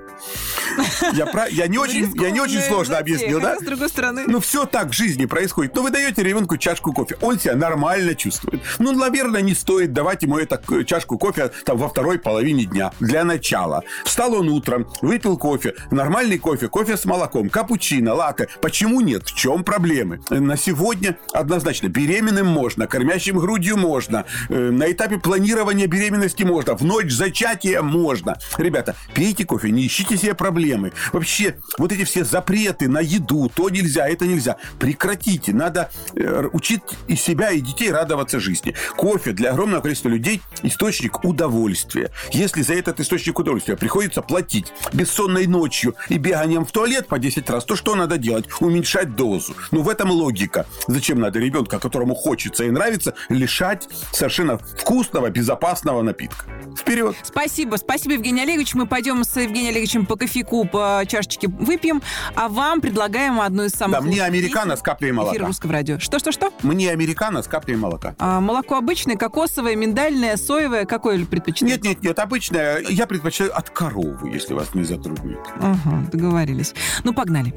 Я, 1.13 1.25
про... 1.25 1.47
я, 1.47 1.67
не, 1.67 1.77
очень, 1.77 2.11
я 2.21 2.31
не 2.31 2.39
очень 2.39 2.61
сложно 2.61 2.97
объяснил, 2.97 3.39
да? 3.39 3.57
С 3.57 3.63
другой 3.63 3.89
стороны. 3.89 4.25
Ну, 4.27 4.39
все 4.39 4.65
так 4.65 4.89
в 4.89 4.93
жизни 4.93 5.25
происходит. 5.25 5.73
Ну, 5.77 5.83
вы 5.83 5.91
даете 5.91 6.23
ребенку 6.23 6.57
чашку 6.57 6.91
кофе, 6.91 7.17
он 7.21 7.39
себя 7.39 7.55
нормально 7.55 8.15
чувствует. 8.15 8.63
Ну, 8.79 8.93
наверное, 8.93 9.41
не 9.41 9.53
стоит 9.53 9.93
давать 9.93 10.23
ему 10.23 10.39
эту 10.39 10.83
чашку 10.83 11.19
кофе 11.19 11.51
там 11.65 11.77
во 11.77 11.87
второй 11.87 12.17
половине 12.17 12.65
дня. 12.65 12.91
Для 12.99 13.23
начала. 13.23 13.83
Встал 14.03 14.33
он 14.33 14.49
утром, 14.49 14.87
выпил 15.03 15.37
кофе, 15.37 15.75
нормальный 15.91 16.39
кофе, 16.39 16.67
кофе 16.67 16.97
с 16.97 17.05
молоком, 17.05 17.49
капучино, 17.49 18.15
латте. 18.15 18.47
Почему 18.59 19.01
нет? 19.01 19.27
В 19.27 19.35
чем 19.35 19.63
проблемы? 19.63 20.19
На 20.31 20.57
сегодня 20.57 21.15
однозначно 21.31 21.89
беременным 21.89 22.47
можно, 22.47 22.87
кормящим 22.87 23.37
грудью 23.37 23.77
можно, 23.77 24.25
э, 24.49 24.71
на 24.71 24.91
этапе 24.91 25.19
планирования 25.19 25.85
беременности 25.85 26.41
можно, 26.41 26.75
в 26.75 26.81
ночь 26.81 27.11
зачатия 27.11 27.83
можно. 27.83 28.39
Ребята, 28.57 28.95
пейте 29.13 29.45
кофе, 29.45 29.69
не 29.69 29.85
ищите 29.85 30.17
себе 30.17 30.33
проблемы. 30.33 30.93
Вообще, 31.13 31.57
вот 31.77 31.91
эти 31.91 32.03
все 32.03 32.23
запреты 32.23 32.89
на 32.89 32.99
еду, 32.99 33.51
то 33.53 33.69
нельзя, 33.69 34.09
это 34.09 34.25
нельзя. 34.25 34.57
Прекратите. 34.79 35.53
Надо 35.53 35.66
э, 36.15 36.49
учить 36.53 36.81
и 37.07 37.15
себя, 37.15 37.51
и 37.51 37.61
детей 37.61 37.91
радоваться 37.91 38.39
жизни. 38.39 38.75
Кофе 38.95 39.31
для 39.31 39.51
огромного 39.51 39.81
количества 39.81 40.09
людей 40.09 40.41
источник 40.63 41.23
удовольствия. 41.23 42.11
Если 42.31 42.61
за 42.61 42.73
этот 42.73 42.99
источник 42.99 43.39
удовольствия 43.39 43.75
приходится 43.75 44.21
платить 44.21 44.73
бессонной 44.93 45.47
ночью 45.47 45.95
и 46.09 46.17
беганием 46.17 46.65
в 46.65 46.71
туалет 46.71 47.07
по 47.07 47.19
10 47.19 47.49
раз, 47.49 47.65
то 47.65 47.75
что 47.75 47.95
надо 47.95 48.17
делать? 48.17 48.45
Уменьшать 48.59 49.15
дозу. 49.15 49.55
Ну, 49.71 49.81
в 49.81 49.89
этом 49.89 50.11
логика. 50.11 50.65
Зачем 50.87 51.19
надо 51.19 51.39
ребенка, 51.39 51.79
которому 51.79 52.15
хочется 52.15 52.63
и 52.63 52.69
нравится, 52.69 53.13
лишать 53.29 53.87
совершенно 54.11 54.57
вкусного, 54.57 55.29
безопасного 55.29 56.01
напитка? 56.01 56.45
Вперед! 56.77 57.15
Спасибо. 57.23 57.75
Спасибо, 57.77 58.13
Евгений 58.13 58.41
Олегович. 58.41 58.73
Мы 58.75 58.85
пойдем 58.85 59.23
с 59.23 59.35
Евгением 59.35 59.71
Олеговичем 59.71 60.05
по 60.05 60.15
кофейку, 60.15 60.65
по 60.65 61.03
чашечке 61.07 61.47
выпьем, 61.47 62.01
а 62.35 62.49
вам 62.49 62.81
предлагаем 62.81 63.39
одну 63.39 63.63
из 63.63 63.71
самых... 63.71 63.99
Да, 63.99 64.05
мне 64.05 64.23
американо 64.23 64.75
с 64.75 64.81
каплей 64.81 65.11
молока. 65.11 65.51
Русского 65.57 65.73
радио. 65.73 65.97
Что-что-что? 65.97 66.51
Мне 66.61 66.91
американо 66.91 67.41
с 67.41 67.47
каплей 67.47 67.77
молока. 67.77 68.13
А, 68.19 68.39
молоко 68.39 68.77
обычное, 68.77 69.15
кокосовое, 69.15 69.75
миндальное, 69.75 70.37
соевое. 70.37 70.85
Какое 70.85 71.25
предпочитаете? 71.25 71.77
Нет, 71.77 71.83
нет, 71.83 72.03
нет, 72.03 72.19
обычное. 72.19 72.83
Я 72.87 73.07
предпочитаю 73.07 73.57
от 73.57 73.71
коровы, 73.71 74.29
если 74.29 74.53
вас 74.53 74.75
не 74.75 74.83
затруднит. 74.83 75.39
Ага, 75.59 76.07
договорились. 76.11 76.75
Ну, 77.03 77.11
погнали. 77.11 77.55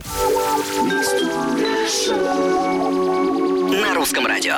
На 3.82 3.94
русском 3.94 4.24
радио. 4.24 4.54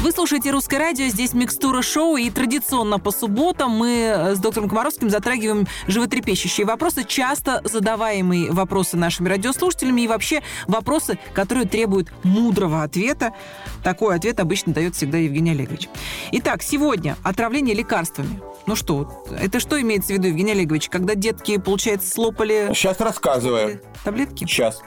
Вы 0.00 0.12
слушаете 0.12 0.52
«Русское 0.52 0.78
радио», 0.78 1.06
здесь 1.06 1.32
«Микстура 1.32 1.82
шоу», 1.82 2.16
и 2.16 2.30
традиционно 2.30 3.00
по 3.00 3.10
субботам 3.10 3.72
мы 3.72 4.34
с 4.36 4.38
доктором 4.38 4.68
Комаровским 4.68 5.10
затрагиваем 5.10 5.66
животрепещущие 5.88 6.64
вопросы, 6.64 7.02
часто 7.02 7.60
задаваемые 7.64 8.52
вопросы 8.52 8.96
нашими 8.96 9.28
радиослушателями 9.28 10.02
и 10.02 10.06
вообще 10.06 10.42
вопросы, 10.68 11.18
которые 11.32 11.66
требуют 11.66 12.12
мудрого 12.22 12.84
ответа. 12.84 13.34
Такой 13.82 14.14
ответ 14.14 14.38
обычно 14.38 14.72
дает 14.72 14.94
всегда 14.94 15.18
Евгений 15.18 15.50
Олегович. 15.50 15.88
Итак, 16.30 16.62
сегодня 16.62 17.16
отравление 17.24 17.74
лекарствами. 17.74 18.40
Ну 18.66 18.76
что, 18.76 19.24
это 19.30 19.58
что 19.58 19.80
имеется 19.80 20.08
в 20.08 20.16
виду, 20.18 20.28
Евгений 20.28 20.52
Олегович, 20.52 20.88
когда 20.88 21.16
детки, 21.16 21.58
получается, 21.58 22.08
слопали... 22.08 22.70
Сейчас 22.72 23.00
рассказываю. 23.00 23.80
Таблетки? 24.04 24.44
Сейчас. 24.44 24.80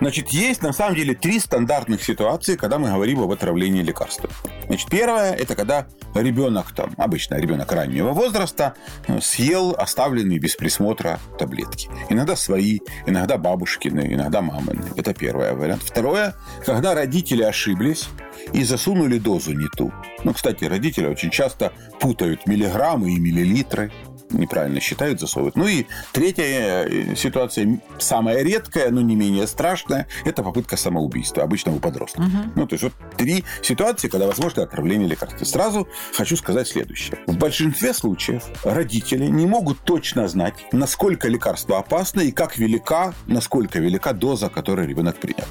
Значит, 0.00 0.28
есть 0.30 0.62
на 0.62 0.72
самом 0.72 0.94
деле 0.96 1.14
три 1.14 1.38
стандартных 1.38 2.02
ситуации, 2.02 2.56
когда 2.56 2.78
мы 2.78 2.88
говорим 2.90 3.20
об 3.20 3.30
отравлении 3.32 3.82
лекарством. 3.82 4.30
Значит, 4.66 4.88
первое– 4.88 5.32
это 5.38 5.54
когда 5.54 5.86
ребенок, 6.14 6.72
там, 6.72 6.94
обычно 6.96 7.34
ребенок 7.34 7.70
раннего 7.70 8.12
возраста, 8.12 8.74
э, 9.06 9.20
съел 9.20 9.74
оставленные 9.76 10.38
без 10.38 10.56
присмотра 10.56 11.20
таблетки. 11.38 11.90
Иногда 12.08 12.34
свои, 12.34 12.80
иногда 13.06 13.36
бабушкины, 13.36 14.06
иногда 14.12 14.40
мамины. 14.40 14.86
Это 14.96 15.12
первое 15.12 15.54
вариант. 15.54 15.82
Второе– 15.82 16.34
когда 16.64 16.94
родители 16.94 17.42
ошиблись 17.42 18.08
и 18.52 18.64
засунули 18.64 19.18
дозу 19.18 19.52
не 19.52 19.68
ту. 19.76 19.92
Ну, 20.24 20.32
кстати, 20.32 20.64
родители 20.64 21.06
очень 21.06 21.30
часто 21.30 21.72
путают 22.00 22.46
миллиграммы 22.46 23.12
и 23.12 23.18
миллилитры 23.18 23.92
неправильно 24.30 24.80
считают, 24.80 25.20
засовывают. 25.20 25.56
Ну 25.56 25.66
и 25.66 25.86
третья 26.12 26.84
э, 26.86 27.14
ситуация, 27.16 27.80
самая 27.98 28.42
редкая, 28.42 28.90
но 28.90 29.00
не 29.00 29.16
менее 29.16 29.46
страшная, 29.46 30.06
это 30.24 30.42
попытка 30.42 30.76
самоубийства, 30.76 31.42
обычно 31.42 31.72
у 31.72 31.78
подростков. 31.78 32.26
Угу. 32.26 32.36
Ну, 32.56 32.66
то 32.66 32.74
есть 32.74 32.82
вот 32.82 32.92
три 33.16 33.44
ситуации, 33.62 34.08
когда 34.08 34.26
возможно 34.26 34.62
отравление 34.62 35.08
лекарств. 35.08 35.46
Сразу 35.46 35.88
хочу 36.14 36.36
сказать 36.36 36.68
следующее. 36.68 37.18
В 37.26 37.36
большинстве 37.36 37.92
случаев 37.94 38.44
родители 38.64 39.26
не 39.26 39.46
могут 39.46 39.80
точно 39.80 40.28
знать, 40.28 40.54
насколько 40.72 41.28
лекарство 41.28 41.78
опасно 41.78 42.20
и 42.20 42.32
как 42.32 42.58
велика, 42.58 43.14
насколько 43.26 43.78
велика 43.78 44.12
доза, 44.12 44.48
которую 44.48 44.88
ребенок 44.88 45.16
принял. 45.16 45.44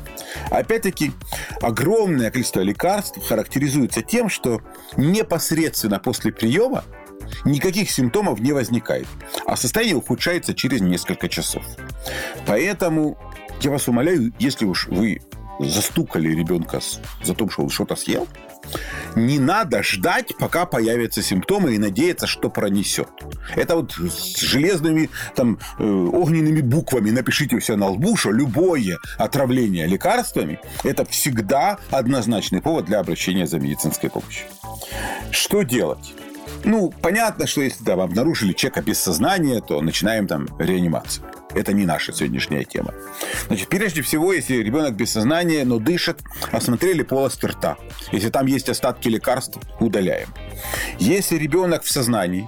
Опять-таки, 0.49 1.11
огромное 1.61 2.31
количество 2.31 2.61
лекарств 2.61 3.19
характеризуется 3.27 4.01
тем, 4.01 4.29
что 4.29 4.61
непосредственно 4.97 5.99
после 5.99 6.31
приема 6.31 6.83
никаких 7.45 7.91
симптомов 7.91 8.39
не 8.39 8.53
возникает, 8.53 9.07
а 9.45 9.55
состояние 9.55 9.97
ухудшается 9.97 10.53
через 10.53 10.81
несколько 10.81 11.29
часов. 11.29 11.63
Поэтому 12.45 13.17
я 13.61 13.71
вас 13.71 13.87
умоляю, 13.87 14.31
если 14.39 14.65
уж 14.65 14.87
вы 14.87 15.21
застукали 15.59 16.29
ребенка 16.29 16.79
за 17.23 17.35
то, 17.35 17.49
что 17.49 17.63
он 17.63 17.69
что-то 17.69 17.95
съел, 17.95 18.27
не 19.15 19.39
надо 19.39 19.83
ждать, 19.83 20.33
пока 20.37 20.65
появятся 20.65 21.21
симптомы 21.21 21.75
и 21.75 21.77
надеяться, 21.77 22.27
что 22.27 22.49
пронесет. 22.49 23.09
Это 23.55 23.75
вот 23.75 23.93
с 23.93 24.39
железными 24.39 25.09
там 25.35 25.59
э, 25.79 25.83
огненными 25.83 26.61
буквами 26.61 27.09
напишите 27.09 27.59
себя 27.61 27.77
на 27.77 27.87
лбу, 27.87 28.15
что 28.15 28.31
любое 28.31 28.97
отравление 29.17 29.87
лекарствами– 29.87 30.59
это 30.83 31.05
всегда 31.05 31.79
однозначный 31.91 32.61
повод 32.61 32.85
для 32.85 32.99
обращения 32.99 33.47
за 33.47 33.59
медицинской 33.59 34.09
помощью. 34.09 34.45
Что 35.31 35.63
делать? 35.63 36.13
Ну, 36.63 36.93
понятно, 37.01 37.47
что 37.47 37.61
если 37.61 37.83
там 37.83 37.99
обнаружили 37.99 38.53
человека 38.53 38.81
без 38.81 38.99
сознания, 38.99 39.61
то 39.61 39.81
начинаем 39.81 40.27
там 40.27 40.47
реанимацию. 40.59 41.25
Это 41.55 41.73
не 41.73 41.85
наша 41.85 42.13
сегодняшняя 42.13 42.63
тема. 42.63 42.93
Значит, 43.47 43.69
прежде 43.69 44.01
всего, 44.01 44.33
если 44.33 44.55
ребенок 44.55 44.95
без 44.95 45.11
сознания, 45.11 45.65
но 45.65 45.79
дышит, 45.79 46.21
осмотрели 46.51 47.01
полость 47.01 47.43
рта. 47.43 47.77
Если 48.11 48.29
там 48.29 48.45
есть 48.45 48.69
остатки 48.69 49.07
лекарств, 49.07 49.57
удаляем. 49.79 50.27
Если 50.99 51.37
ребенок 51.37 51.83
в 51.83 51.91
сознании, 51.91 52.47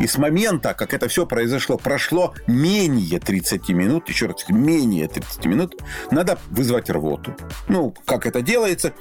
и 0.00 0.06
с 0.06 0.18
момента, 0.18 0.74
как 0.74 0.94
это 0.94 1.08
все 1.08 1.26
произошло, 1.26 1.76
прошло 1.76 2.34
менее 2.46 3.20
30 3.20 3.68
минут, 3.70 4.08
еще 4.08 4.26
раз, 4.26 4.48
менее 4.48 5.08
30 5.08 5.46
минут, 5.46 5.76
надо 6.10 6.38
вызвать 6.50 6.90
рвоту. 6.90 7.34
Ну, 7.68 7.94
как 8.04 8.26
это 8.26 8.42
делается? 8.42 8.92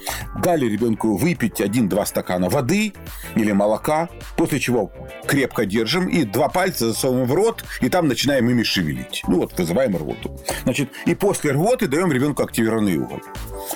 Дали 0.44 0.66
ребенку 0.66 1.16
выпить 1.16 1.62
1-2 1.62 2.06
стакана 2.06 2.50
воды 2.50 2.94
или 3.36 3.52
молока, 3.52 4.10
после 4.36 4.60
чего 4.60 4.92
крепко 5.28 5.66
держим 5.66 6.08
и 6.08 6.24
два 6.24 6.50
пальца 6.50 6.88
засовываем 6.88 7.28
в 7.28 7.34
рот, 7.34 7.64
и 7.80 7.90
там 7.90 8.08
начинаем 8.08 8.50
ими 8.50 8.64
шевелить. 8.64 9.24
Ну 9.28 9.38
вот, 9.38 9.58
вызываем 9.58 9.96
рвоту. 9.96 10.40
Значит, 10.64 10.92
и 11.06 11.16
после 11.16 11.52
рвоты 11.52 11.88
даем 11.88 12.12
ребенку 12.12 12.44
активированный 12.44 12.98
уголь. 12.98 13.22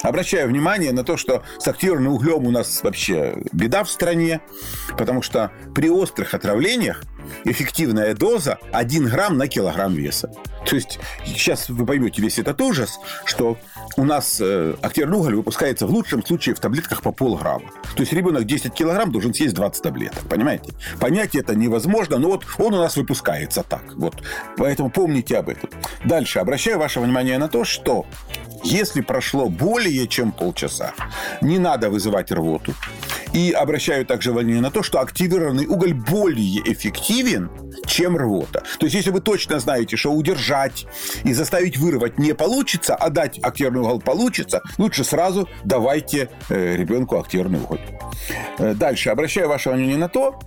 Обращаю 0.01 0.49
внимание 0.49 0.91
на 0.91 1.03
то, 1.03 1.17
что 1.17 1.43
с 1.59 1.67
активированным 1.67 2.13
углем 2.13 2.45
у 2.45 2.51
нас 2.51 2.83
вообще 2.83 3.37
беда 3.51 3.83
в 3.83 3.89
стране, 3.89 4.41
потому 4.97 5.21
что 5.21 5.51
при 5.73 5.89
острых 5.89 6.33
отравлениях 6.33 7.04
эффективная 7.43 8.13
доза 8.13 8.57
1 8.71 9.07
грамм 9.09 9.37
на 9.37 9.47
килограмм 9.47 9.93
веса. 9.93 10.31
То 10.65 10.75
есть 10.75 10.99
сейчас 11.25 11.69
вы 11.69 11.85
поймете 11.85 12.21
весь 12.21 12.39
этот 12.39 12.59
ужас, 12.61 12.99
что 13.23 13.57
у 13.97 14.03
нас 14.03 14.39
э, 14.41 14.75
активированный 14.81 15.19
уголь 15.19 15.35
выпускается 15.35 15.85
в 15.85 15.91
лучшем 15.91 16.25
случае 16.25 16.55
в 16.55 16.59
таблетках 16.59 17.01
по 17.01 17.11
полграмма. 17.11 17.69
То 17.95 18.01
есть 18.01 18.13
ребенок 18.13 18.45
10 18.45 18.73
килограмм 18.73 19.11
должен 19.11 19.33
съесть 19.33 19.53
20 19.53 19.83
таблеток. 19.83 20.27
Понимаете? 20.27 20.73
Понять 20.99 21.35
это 21.35 21.55
невозможно, 21.55 22.17
но 22.17 22.29
вот 22.29 22.45
он 22.57 22.73
у 22.73 22.77
нас 22.77 22.97
выпускается 22.97 23.63
так. 23.63 23.83
Вот. 23.95 24.15
Поэтому 24.57 24.89
помните 24.89 25.37
об 25.37 25.49
этом. 25.49 25.69
Дальше. 26.03 26.39
Обращаю 26.39 26.79
ваше 26.79 26.99
внимание 26.99 27.37
на 27.37 27.47
то, 27.47 27.63
что 27.63 28.05
если 28.63 29.01
прошло 29.01 29.47
более 29.47 30.07
чем 30.07 30.31
полчаса, 30.31 30.93
не 31.41 31.59
надо 31.59 31.89
вызывать 31.89 32.31
рвоту. 32.31 32.73
И 33.35 33.51
обращаю 33.51 34.05
также 34.05 34.31
внимание 34.31 34.61
на 34.61 34.71
то, 34.71 34.81
что 34.81 35.01
активированный 35.01 35.67
уголь 35.67 35.93
более 35.93 36.61
эффективен, 36.71 37.51
чем 37.85 38.15
рвота. 38.15 38.63
То 38.79 38.85
есть, 38.85 38.95
если 38.95 39.09
вы 39.09 39.19
точно 39.19 39.59
знаете, 39.59 39.97
что 39.97 40.13
удержать 40.13 40.87
и 41.25 41.33
заставить 41.33 41.77
вырвать 41.77 42.17
не 42.17 42.33
получится, 42.33 42.95
а 42.95 43.09
дать 43.09 43.37
активированный 43.39 43.89
уголь 43.89 44.01
получится, 44.01 44.61
лучше 44.77 45.03
сразу 45.03 45.49
давайте 45.65 46.29
э, 46.47 46.77
ребенку 46.77 47.19
активированный 47.19 47.59
уголь. 47.59 47.81
Э, 48.57 48.73
дальше. 48.73 49.09
Обращаю 49.09 49.49
ваше 49.49 49.69
внимание 49.69 49.97
на 49.97 50.07
то, 50.07 50.39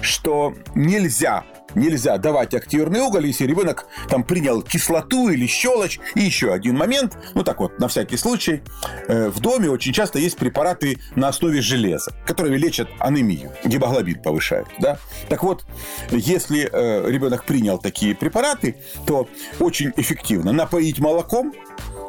что 0.00 0.54
нельзя 0.76 1.42
нельзя 1.76 2.18
давать 2.18 2.54
активированный 2.54 3.00
уголь, 3.00 3.26
если 3.26 3.46
ребенок 3.46 3.86
там 4.08 4.24
принял 4.24 4.62
кислоту 4.62 5.28
или 5.28 5.46
щелочь. 5.46 6.00
И 6.14 6.20
еще 6.20 6.52
один 6.52 6.76
момент, 6.76 7.16
ну 7.34 7.44
так 7.44 7.60
вот, 7.60 7.78
на 7.78 7.86
всякий 7.86 8.16
случай, 8.16 8.62
э, 9.06 9.28
в 9.28 9.38
доме 9.40 9.70
очень 9.70 9.92
часто 9.92 10.18
есть 10.18 10.36
препараты 10.36 10.98
на 11.14 11.28
основе 11.28 11.60
железа, 11.60 12.12
которые 12.26 12.58
лечат 12.58 12.88
анемию, 12.98 13.52
гемоглобин 13.64 14.20
повышают, 14.22 14.68
да. 14.80 14.98
Так 15.28 15.42
вот, 15.42 15.64
если 16.10 16.68
э, 16.70 17.10
ребенок 17.10 17.44
принял 17.44 17.78
такие 17.78 18.14
препараты, 18.14 18.76
то 19.06 19.28
очень 19.60 19.92
эффективно 19.96 20.52
напоить 20.52 20.98
молоком, 20.98 21.52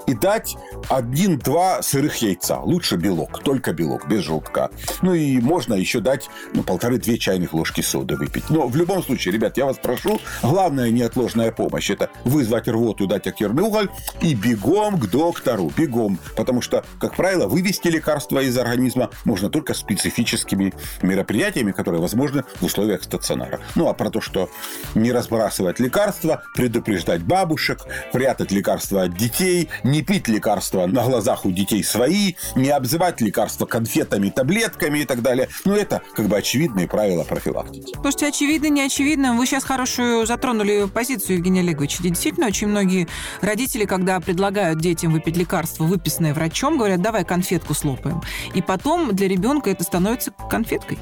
и 0.07 0.13
дать 0.13 0.55
один-два 0.89 1.81
сырых 1.81 2.15
яйца. 2.21 2.59
Лучше 2.61 2.95
белок, 2.95 3.43
только 3.43 3.73
белок, 3.73 4.07
без 4.07 4.23
желтка. 4.23 4.71
Ну 5.01 5.13
и 5.13 5.39
можно 5.39 5.73
еще 5.73 5.99
дать 5.99 6.29
ну, 6.53 6.63
полторы-две 6.63 7.17
чайных 7.17 7.53
ложки 7.53 7.81
соды 7.81 8.15
выпить. 8.15 8.49
Но 8.49 8.67
в 8.67 8.75
любом 8.75 9.03
случае, 9.03 9.33
ребят, 9.33 9.57
я 9.57 9.65
вас 9.65 9.77
прошу, 9.77 10.19
главная 10.41 10.89
неотложная 10.89 11.51
помощь– 11.51 11.89
это 11.91 12.09
вызвать 12.23 12.67
рвоту, 12.67 13.05
дать 13.05 13.27
активный 13.27 13.63
уголь 13.63 13.89
и 14.21 14.33
бегом 14.33 14.97
к 14.97 15.07
доктору, 15.09 15.71
бегом. 15.75 16.17
Потому 16.35 16.61
что, 16.61 16.85
как 16.99 17.15
правило, 17.15 17.47
вывести 17.47 17.89
лекарства 17.89 18.39
из 18.39 18.57
организма 18.57 19.09
можно 19.25 19.49
только 19.49 19.73
специфическими 19.73 20.73
мероприятиями, 21.01 21.73
которые 21.73 22.01
возможны 22.01 22.45
в 22.61 22.63
условиях 22.63 23.03
стационара. 23.03 23.59
Ну, 23.75 23.89
а 23.89 23.93
про 23.93 24.09
то, 24.09 24.21
что 24.21 24.49
не 24.95 25.11
разбрасывать 25.11 25.79
лекарства, 25.79 26.43
предупреждать 26.55 27.23
бабушек, 27.23 27.79
прятать 28.13 28.51
лекарства 28.51 29.03
от 29.03 29.17
детей, 29.17 29.69
не 29.83 29.96
не 29.97 30.03
пить 30.03 30.27
лекарства 30.27 30.85
на 30.85 31.03
глазах 31.03 31.45
у 31.45 31.51
детей 31.51 31.83
свои, 31.83 32.35
не 32.55 32.69
обзывать 32.69 33.19
лекарства 33.19 33.65
конфетами, 33.65 34.29
таблетками 34.29 34.99
и 34.99 35.05
так 35.05 35.23
далее. 35.23 35.49
Ну, 35.65 35.73
это 35.73 36.03
как 36.15 36.27
бы 36.27 36.37
очевидные 36.37 36.87
правила 36.87 37.23
профилактики. 37.23 37.95
Слушайте, 37.99 38.27
очевидно, 38.27 38.67
не 38.67 38.81
очевидно. 38.81 39.33
Вы 39.35 39.47
сейчас 39.47 39.63
хорошую 39.63 40.27
затронули 40.27 40.87
позицию, 40.87 41.37
Евгения 41.37 41.61
Олеговича. 41.61 42.03
Действительно, 42.03 42.45
очень 42.45 42.67
многие 42.67 43.07
родители, 43.41 43.85
когда 43.85 44.19
предлагают 44.19 44.79
детям 44.79 45.13
выпить 45.13 45.35
лекарство, 45.35 45.85
выписанное 45.85 46.35
врачом, 46.35 46.77
говорят, 46.77 47.01
давай 47.01 47.25
конфетку 47.25 47.73
слопаем. 47.73 48.21
И 48.53 48.61
потом 48.61 49.15
для 49.15 49.27
ребенка 49.27 49.71
это 49.71 49.83
становится 49.83 50.31
конфеткой 50.47 50.99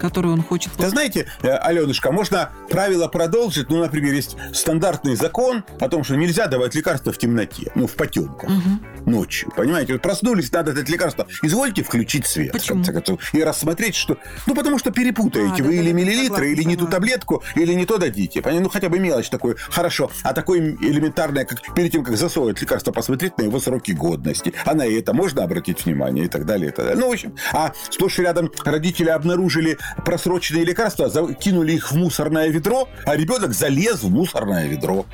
которую 0.00 0.34
он 0.34 0.42
хочет... 0.42 0.72
Да 0.78 0.88
знаете, 0.88 1.26
э, 1.42 1.50
Аленушка, 1.50 2.10
можно 2.10 2.50
правило 2.68 3.06
продолжить. 3.08 3.68
Ну, 3.68 3.78
например, 3.78 4.14
есть 4.14 4.36
стандартный 4.52 5.14
закон 5.14 5.64
о 5.78 5.88
том, 5.88 6.02
что 6.02 6.16
нельзя 6.16 6.46
давать 6.46 6.74
лекарства 6.74 7.12
в 7.12 7.18
темноте, 7.18 7.70
ну, 7.74 7.86
в 7.86 7.94
потемках, 7.94 8.50
угу. 8.50 9.10
ночью. 9.10 9.52
Понимаете, 9.56 9.92
вот 9.92 10.02
проснулись, 10.02 10.50
надо 10.52 10.72
дать 10.72 10.88
лекарство. 10.88 11.26
Извольте 11.42 11.82
включить 11.82 12.26
свет, 12.26 12.52
Почему? 12.52 12.84
концов, 12.84 13.34
и 13.34 13.42
рассмотреть, 13.42 13.94
что... 13.94 14.16
Ну, 14.46 14.54
потому 14.54 14.78
что 14.78 14.90
перепутаете 14.90 15.62
а, 15.62 15.66
вы 15.66 15.76
да, 15.76 15.82
или 15.82 15.92
да, 15.92 15.98
миллилитры, 15.98 16.52
или 16.52 16.62
не 16.62 16.76
ту 16.76 16.86
таблетку, 16.86 17.42
или 17.54 17.74
не 17.74 17.86
то 17.86 17.98
дадите. 17.98 18.40
Понимаете? 18.40 18.64
Ну, 18.64 18.70
хотя 18.70 18.88
бы 18.88 18.98
мелочь 18.98 19.28
такой. 19.28 19.56
Хорошо. 19.56 20.10
А 20.22 20.32
такое 20.32 20.60
элементарное, 20.60 21.44
как 21.44 21.74
перед 21.74 21.92
тем, 21.92 22.04
как 22.04 22.16
засовывать 22.16 22.60
лекарство, 22.60 22.92
посмотреть 22.92 23.36
на 23.38 23.42
его 23.42 23.60
сроки 23.60 23.92
годности. 23.92 24.54
А 24.64 24.74
на 24.74 24.86
это 24.86 25.12
можно 25.12 25.44
обратить 25.44 25.84
внимание 25.84 26.24
и 26.24 26.28
так 26.28 26.46
далее, 26.46 26.70
и 26.70 26.72
так 26.72 26.86
далее. 26.86 27.00
Ну, 27.00 27.08
в 27.08 27.12
общем, 27.12 27.34
а 27.52 27.72
сплошь 27.90 28.18
и 28.18 28.22
рядом 28.22 28.50
родители 28.64 29.10
обнаружили 29.10 29.78
просроченные 30.04 30.64
лекарства, 30.64 31.08
закинули 31.08 31.72
их 31.72 31.90
в 31.90 31.96
мусорное 31.96 32.48
ведро, 32.48 32.88
а 33.04 33.16
ребенок 33.16 33.52
залез 33.52 34.02
в 34.02 34.10
мусорное 34.10 34.66
ведро. 34.66 35.06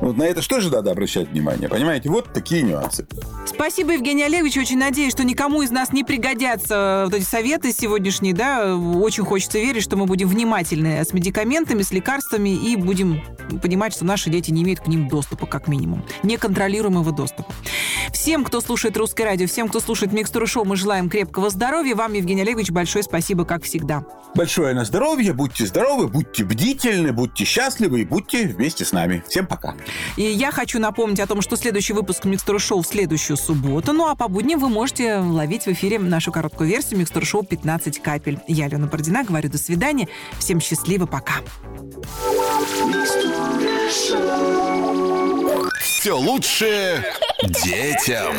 Вот 0.00 0.16
на 0.16 0.22
это 0.22 0.42
что 0.42 0.60
же 0.60 0.70
надо 0.70 0.92
обращать 0.92 1.28
внимание? 1.28 1.68
Понимаете, 1.68 2.08
вот 2.08 2.32
такие 2.32 2.62
нюансы. 2.62 3.06
Спасибо, 3.46 3.92
Евгений 3.92 4.22
Олегович. 4.22 4.56
Очень 4.56 4.78
надеюсь, 4.78 5.12
что 5.12 5.24
никому 5.24 5.62
из 5.62 5.70
нас 5.70 5.92
не 5.92 6.04
пригодятся 6.04 7.02
вот 7.06 7.14
эти 7.14 7.24
советы 7.24 7.72
сегодняшние. 7.72 8.32
Да? 8.32 8.76
Очень 8.76 9.24
хочется 9.24 9.58
верить, 9.58 9.82
что 9.82 9.96
мы 9.96 10.06
будем 10.06 10.28
внимательны 10.28 11.04
с 11.04 11.12
медикаментами, 11.12 11.82
с 11.82 11.90
лекарствами 11.90 12.50
и 12.50 12.76
будем 12.76 13.22
понимать, 13.60 13.92
что 13.92 14.04
наши 14.04 14.30
дети 14.30 14.50
не 14.52 14.62
имеют 14.62 14.80
к 14.80 14.86
ним 14.86 15.08
доступа, 15.08 15.46
как 15.46 15.66
минимум. 15.66 16.04
Неконтролируемого 16.22 17.10
доступа. 17.12 17.52
Всем, 18.12 18.44
кто 18.44 18.60
слушает 18.60 18.96
«Русское 18.96 19.24
радио», 19.24 19.46
всем, 19.46 19.68
кто 19.68 19.80
слушает 19.80 20.12
«Микстуру 20.12 20.46
шоу», 20.46 20.64
мы 20.64 20.76
желаем 20.76 21.08
крепкого 21.08 21.50
здоровья. 21.50 21.96
Вам, 21.96 22.12
Евгений 22.12 22.42
Олегович, 22.42 22.70
большое 22.70 23.02
спасибо, 23.02 23.44
как 23.44 23.64
всегда. 23.64 24.04
Большое 24.34 24.74
на 24.74 24.84
здоровье, 24.84 25.32
будьте 25.32 25.66
здоровы, 25.66 26.06
будьте 26.06 26.44
бдительны, 26.44 27.12
будьте 27.12 27.44
счастливы 27.44 28.02
и 28.02 28.04
будьте 28.04 28.46
вместе 28.46 28.84
с 28.84 28.92
нами. 28.92 29.22
Всем 29.28 29.46
пока. 29.46 29.74
И 30.16 30.22
я 30.22 30.52
хочу 30.52 30.78
напомнить 30.78 31.20
о 31.20 31.26
том, 31.26 31.40
что 31.40 31.56
следующий 31.56 31.92
выпуск 31.92 32.24
«Микстуры 32.24 32.58
шоу» 32.58 32.82
в 32.82 32.86
следующую 32.86 33.36
субботу. 33.36 33.92
Ну 33.92 34.06
а 34.06 34.14
по 34.14 34.28
будням 34.28 34.60
вы 34.60 34.68
можете 34.68 35.16
ловить 35.16 35.64
в 35.64 35.68
эфире 35.68 35.98
нашу 35.98 36.30
короткую 36.30 36.68
версию 36.68 37.00
«Микстуры 37.00 37.26
шоу 37.26 37.42
15 37.42 38.00
капель». 38.02 38.38
Я, 38.46 38.66
Алена 38.66 38.86
Бородина, 38.86 39.24
говорю 39.24 39.48
до 39.48 39.58
свидания. 39.58 40.08
Всем 40.38 40.60
счастливо, 40.60 41.06
пока. 41.06 41.36
Все 45.80 46.12
лучшее 46.16 47.04
детям. 47.64 48.34